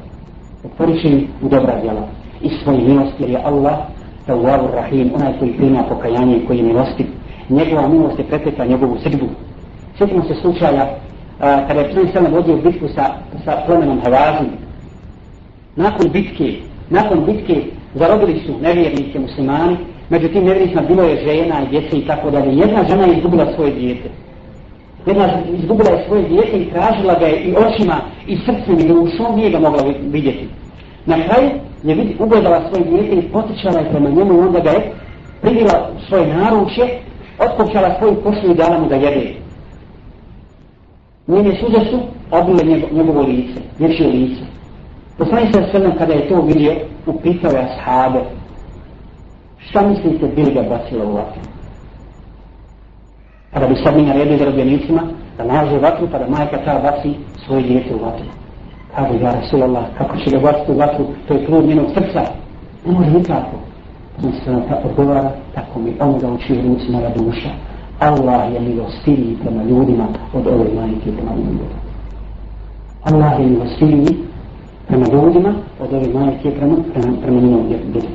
Pretvorit 0.63 1.29
u 1.43 1.49
dobra 1.49 1.81
djela. 1.81 2.09
I 2.45 2.49
svoje 2.63 2.79
milosti, 2.79 3.23
jer 3.23 3.31
je 3.31 3.41
Allah, 3.45 3.79
Tawwabur 4.27 4.75
Rahim, 4.75 5.11
onaj 5.15 5.39
koji 5.39 5.53
prima 5.53 5.83
pokajanje 5.83 6.37
i 6.37 6.47
koji 6.47 6.59
je 6.59 6.65
milosti, 6.65 7.07
njegova 7.49 7.89
milost 7.89 8.19
je 8.19 8.25
pretekla 8.25 8.65
njegovu 8.65 8.97
srdu. 9.03 9.27
Sjetimo 9.99 10.23
se 10.25 10.35
slučaja 10.35 10.99
a, 11.41 11.67
kada 11.69 11.81
je 11.81 11.91
Pren 11.93 12.09
Selem 12.13 12.33
vodio 12.33 12.57
bitku 12.57 12.89
sa, 12.89 13.05
sa 13.45 13.63
plemenom 13.67 14.01
Havazim. 14.05 14.51
Nakon 15.77 16.11
bitke, 16.11 16.53
nakon 16.91 17.25
bitke 17.25 17.63
zarobili 17.95 18.41
su 18.47 18.53
nevjernike 18.63 19.19
muslimani, 19.19 19.77
međutim 20.11 20.45
nevjernicima 20.45 20.83
bilo 20.83 21.03
je 21.03 21.25
žena 21.25 21.63
i 21.63 21.69
djece 21.69 21.99
i 21.99 22.07
tako 22.07 22.31
dalje. 22.31 22.57
Jedna 22.57 22.85
žena 22.89 23.05
je 23.05 23.17
izgubila 23.17 23.47
svoje 23.55 23.73
djete 23.73 24.09
jedna 25.07 25.29
izgubila 25.59 25.91
je 25.91 26.05
svoje 26.07 26.29
djete 26.29 26.59
i 26.59 26.71
tražila 26.71 27.15
ga 27.19 27.27
je 27.27 27.41
i 27.41 27.55
očima 27.57 27.97
i 28.27 28.37
srcem 28.37 28.79
i 28.79 28.89
dušom, 28.89 29.37
nije 29.37 29.51
ga 29.51 29.59
mogla 29.59 29.83
vidjeti. 30.03 30.49
Na 31.07 31.17
kraju 31.17 31.51
je 31.85 31.95
vidi 31.95 32.17
ugledala 32.19 32.61
svoje 32.69 32.85
djete 32.85 33.17
i 33.17 33.33
potičala 33.33 33.81
je 33.81 33.91
prema 33.91 34.11
njemu 34.11 34.35
i 34.35 34.47
onda 34.47 34.61
ga 34.61 34.71
je 34.71 34.93
privila 35.43 35.91
svoje 36.09 36.35
naručje, 36.35 36.99
otkopčala 37.39 37.95
svoju 37.99 38.17
košu 38.23 38.51
i 38.51 38.55
dala 38.55 38.79
mu 38.79 38.89
da 38.89 38.95
jede. 38.95 39.35
Njene 41.27 41.57
suze 41.61 41.91
su 41.91 41.99
obile 42.31 42.65
njego, 42.65 42.87
njegovo 42.93 43.23
lice, 43.23 43.61
dječje 43.79 44.07
lice. 44.07 44.43
Poslani 45.19 45.53
se 45.53 45.69
sredno 45.71 45.95
kada 45.99 46.13
je 46.13 46.29
to 46.29 46.41
vidio, 46.41 46.73
upitao 47.07 47.51
je 47.51 47.59
ashabe, 47.59 48.21
šta 49.59 49.89
mislite 49.89 50.27
bili 50.27 50.55
ga 50.55 50.63
bacilo 50.63 51.05
u 51.05 51.13
vatru? 51.13 51.41
Pa 53.53 53.61
kada 53.61 53.75
bi 53.75 53.81
sad 53.85 53.97
mi 53.97 54.03
naredili 54.03 54.39
zarobljenicima 54.39 55.03
da 55.39 55.45
nalaze 55.45 55.79
vatru, 55.79 56.09
pa 56.13 56.19
da 56.19 56.29
majka 56.29 56.65
ta 56.65 56.79
baci 56.79 57.15
svoje 57.47 57.63
djete 57.63 57.95
u 57.95 58.05
vatru. 58.05 58.44
Kaže, 58.97 59.19
ja 59.21 59.33
Rasulallah, 59.33 59.85
kako 59.99 60.17
će 60.17 60.31
ga 60.31 60.39
baciti 60.39 60.73
u 60.73 60.77
vatru, 60.77 61.05
to 61.29 61.35
je 61.35 61.47
trud 61.47 61.65
njenog 61.65 61.87
srca. 61.95 62.23
Ne 62.87 62.93
može 62.93 63.11
nikako. 63.11 63.57
On 64.25 64.33
se 64.45 64.51
nam 64.51 64.63
tako 64.69 64.89
odgovara, 64.89 65.31
tako 65.55 65.79
mi 65.79 65.97
on 66.01 66.19
ga 66.19 66.29
uči 66.29 66.55
ruci 66.55 66.93
moja 66.93 67.09
duša. 67.09 67.49
Allah 68.01 68.55
je 68.55 68.61
milostiviji 68.61 69.37
prema 69.43 69.63
ljudima 69.63 70.07
od 70.35 70.47
ove 70.47 70.65
majke 70.75 71.13
prema 71.17 71.33
ljudima. 71.37 71.85
Allah 73.05 73.41
je 73.41 73.47
milostiviji 73.47 74.17
prema 74.89 75.07
ljudima 75.13 75.55
od 75.81 75.93
ove 75.93 76.09
majke 76.15 76.51
prema, 76.51 76.77
prema, 76.95 77.17
prema 77.23 77.41
njenom 77.41 77.69
djetetu. 77.69 78.07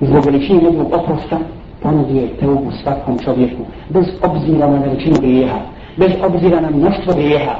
I 0.00 0.06
zbog 0.06 0.24
veličine 0.24 0.62
njegovog 0.62 0.92
oprosta, 0.92 1.38
ponudio 1.82 2.28
teubu 2.40 2.70
svakom 2.82 3.18
čovjeku, 3.18 3.62
bez 3.88 4.06
obzira 4.22 4.66
na 4.66 4.78
veličinu 4.78 5.16
grijeha, 5.20 5.58
bez 5.96 6.10
obzira 6.22 6.60
na 6.60 6.70
mnoštvo 6.70 7.14
grijeha, 7.14 7.54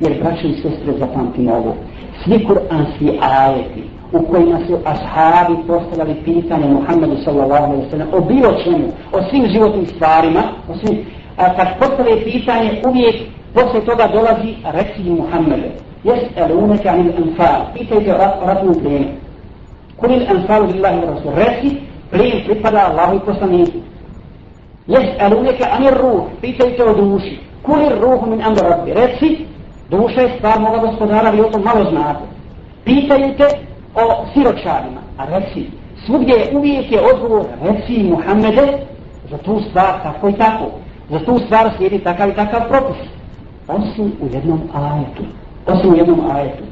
jer 0.00 0.22
braći 0.22 0.48
i 0.48 0.54
sestre 0.54 0.92
zapamtimo 0.98 1.54
ovo, 1.54 1.74
svi 2.24 2.46
kuranski 2.46 3.18
ajeti 3.20 3.82
u 4.12 4.22
kojima 4.22 4.58
su 4.66 4.78
ashabi 4.84 5.56
postavljali 5.66 6.14
pitanje 6.24 6.66
Muhammedu 6.66 7.16
sallallahu 7.24 7.64
alaihi 7.64 7.90
sallam 7.90 8.08
o 8.12 8.20
bilo 8.20 8.52
čemu, 8.64 8.86
o 9.12 9.22
svim 9.30 9.46
životnim 9.46 9.86
stvarima, 9.86 10.42
o 10.68 10.76
svim, 10.76 10.98
a 11.36 11.56
kad 11.56 11.68
postavljaju 11.78 12.24
pitanje, 12.24 12.82
uvijek 12.88 13.16
posle 13.54 13.80
toga 13.80 14.08
dolazi 14.12 14.54
reci 14.64 15.10
Muhammedu. 15.10 15.68
jes 16.04 16.22
eluneke 16.36 16.88
anil 16.88 17.14
anfal, 17.16 17.70
pitajte 17.74 18.14
o 18.14 18.18
ratnom 18.18 18.74
plenu. 18.74 19.08
Kulil 19.96 20.26
anfalu 20.26 20.66
billahi 20.66 21.00
rasul, 21.06 21.32
reci 21.34 21.78
plen 22.10 22.42
pripada 22.44 22.90
Allahu 22.90 23.16
i 23.16 23.20
poslaniku. 23.20 23.78
Jes 24.86 25.14
aluneka 25.22 25.70
anil 25.70 25.94
ruh, 25.94 26.22
pitajte 26.40 26.82
o 26.82 26.94
duši. 26.94 27.38
Kulil 27.62 27.94
ruhu 28.02 28.26
min 28.26 28.42
amr 28.42 28.58
rabbi. 28.58 28.90
Reci, 28.92 29.46
duša 29.92 30.20
je 30.20 30.34
stvar 30.38 30.60
moga 30.60 30.78
gospodara, 30.78 31.30
vi 31.30 31.40
o 31.40 31.50
tom 31.50 31.62
malo 31.62 31.90
znate. 31.90 32.24
Pitajte 32.84 33.46
o 33.94 34.24
siročarima. 34.34 35.00
A 35.18 35.24
reci, 35.24 35.70
svugdje 36.06 36.34
je 36.34 36.56
uvijek 36.56 36.92
je 36.92 37.00
odgovor, 37.14 37.44
reci 37.62 38.02
Muhammede, 38.02 38.78
za 39.30 39.38
tu 39.38 39.60
stvar 39.70 40.02
tako 40.02 40.28
i 40.28 40.32
tako. 40.32 40.66
Za 41.10 41.18
tu 41.18 41.38
stvar 41.46 41.70
slijedi 41.76 41.98
takav 41.98 42.28
i 42.28 42.34
takav 42.34 42.60
propis. 42.68 42.96
Osim 43.68 44.12
u 44.20 44.26
jednom 44.34 44.60
ajetu. 44.74 45.22
Osim 45.66 45.92
u 45.92 45.96
jednom 45.96 46.20
ajetu. 46.34 46.62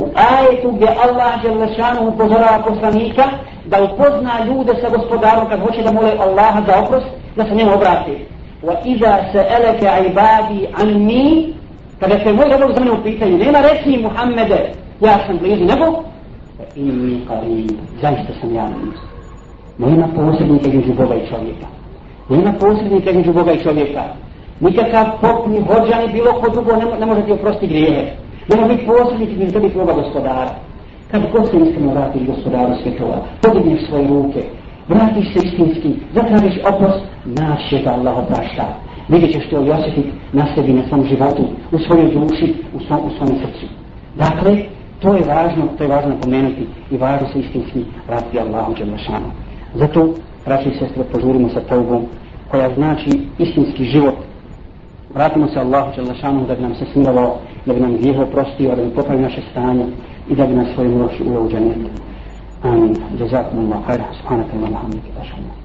U 0.00 0.04
ajetu 0.14 0.72
gdje 0.72 0.88
Allah 0.88 1.42
Đelešanu 1.42 2.08
upozorava 2.08 2.62
poslanika 2.68 3.24
da 3.64 3.82
upozna 3.82 4.44
ljude 4.44 4.72
sa 4.80 4.88
gospodarom 4.88 5.48
kad 5.48 5.60
hoće 5.60 5.82
da 5.82 5.92
mole 5.92 6.12
Allaha 6.18 6.62
za 6.66 6.84
oprost, 6.84 7.06
da 7.36 7.44
se 7.44 7.54
njemu 7.54 7.74
obrati. 7.74 8.26
Wa 8.62 8.74
iza 8.84 9.18
عِبَادِي 9.34 10.68
عَنِّي 10.78 11.22
ibadi 11.32 11.61
kada 12.02 12.18
se 12.24 12.32
moj 12.32 12.48
robovi 12.50 12.74
za 12.74 12.80
mene 12.80 12.92
upitaju, 12.92 13.38
nema 13.38 13.58
reći 13.60 14.02
Muhammede, 14.02 14.60
ja 15.00 15.18
sam 15.26 15.38
blizu 15.38 15.64
nebo, 15.64 15.86
inni 16.76 16.92
mi 16.92 17.26
karim, 17.28 17.68
zaista 18.00 18.32
sam 18.40 18.54
ja 18.54 18.68
blizu. 18.74 19.06
Nema 19.78 20.08
posrednika 20.16 20.68
među 20.68 20.92
Boga 20.94 21.14
i 21.14 21.26
čovjeka. 21.30 21.66
Nema 22.28 22.52
posrednika 22.60 23.12
među 23.12 23.32
Boga 23.32 23.52
i 23.52 23.62
čovjeka. 23.62 24.02
Nikakav 24.60 25.06
pop, 25.20 25.46
ni 25.46 25.60
hođa, 25.60 26.06
ni 26.06 26.12
bilo 26.12 26.32
ko 26.32 26.50
drugo 26.50 26.76
ne, 26.76 26.98
ne 27.00 27.06
može 27.06 27.22
ti 27.22 27.32
oprosti 27.32 27.66
grijehe. 27.66 28.04
Nema 28.48 28.68
biti 28.68 28.86
posrednik 28.86 29.38
među 29.38 29.52
tebi 29.52 29.70
tvoga 29.70 29.92
gospodara. 29.92 30.50
Kad 31.10 31.22
god 31.32 31.50
se 31.50 31.56
iskreno 31.56 31.92
vratiš 31.92 32.22
gospodaru 32.26 32.74
svjetova, 32.82 33.16
podigneš 33.42 33.86
svoje 33.86 34.08
ruke, 34.08 34.42
vratiš 34.88 35.32
se 35.32 35.38
istinski, 35.46 35.94
zatražiš 36.14 36.58
oprost, 36.72 37.00
naće 37.24 37.78
da 37.84 37.92
Allah 37.92 38.18
oprašta 38.18 38.64
Vidjet 39.11 39.31
ćeš 39.31 39.49
to 39.49 39.65
i 39.65 39.69
osjetit 39.69 40.05
na 40.33 40.45
sebi, 40.55 40.73
na 40.73 40.83
svom 40.87 41.05
životu, 41.05 41.43
u 41.71 41.79
svojoj 41.79 42.11
duši, 42.11 42.53
u 42.73 42.79
svom, 42.79 42.99
u 42.99 43.09
svom 43.17 43.27
srcu. 43.27 43.65
Dakle, 44.15 44.57
to 44.99 45.13
je 45.13 45.23
važno, 45.27 45.67
to 45.77 45.83
je 45.83 45.89
važno 45.89 46.15
pomenuti 46.21 46.67
i 46.91 46.97
važno 46.97 47.27
se 47.33 47.39
istinski 47.39 47.85
vratiti 48.07 48.39
Allahu 48.39 48.73
Đelešanu. 48.73 49.31
Zato, 49.75 50.13
braći 50.45 50.69
i 50.69 50.77
sestre, 50.79 51.03
požurimo 51.03 51.49
sa 51.49 51.59
tobom, 51.59 52.05
koja 52.51 52.73
znači 52.75 53.09
istinski 53.37 53.83
život. 53.83 54.15
Vratimo 55.13 55.47
se 55.47 55.59
Allahu 55.59 55.91
Đelešanu 55.95 56.47
da 56.47 56.55
bi 56.55 56.61
nam 56.61 56.75
se 56.75 56.85
smilovao, 56.93 57.37
da 57.65 57.73
bi 57.73 57.79
nam 57.79 57.97
grijeho 57.97 58.25
prostio, 58.25 58.75
da 58.75 58.83
bi 58.83 58.95
popravi 58.95 59.21
naše 59.21 59.41
stanje, 59.51 59.85
إذا 60.31 60.45
بنا 60.45 60.75
سوي 60.75 60.87
مروش 60.87 61.21
أولو 61.21 61.47
جنة 61.47 61.89
آمين 62.65 62.93
جزاكم 63.19 63.57
الله 63.57 63.81
خير 63.87 64.01
سبحانك 64.19 64.45
اللهم 64.53 64.71
وبحمدك 64.71 65.05
أشهد 65.21 65.60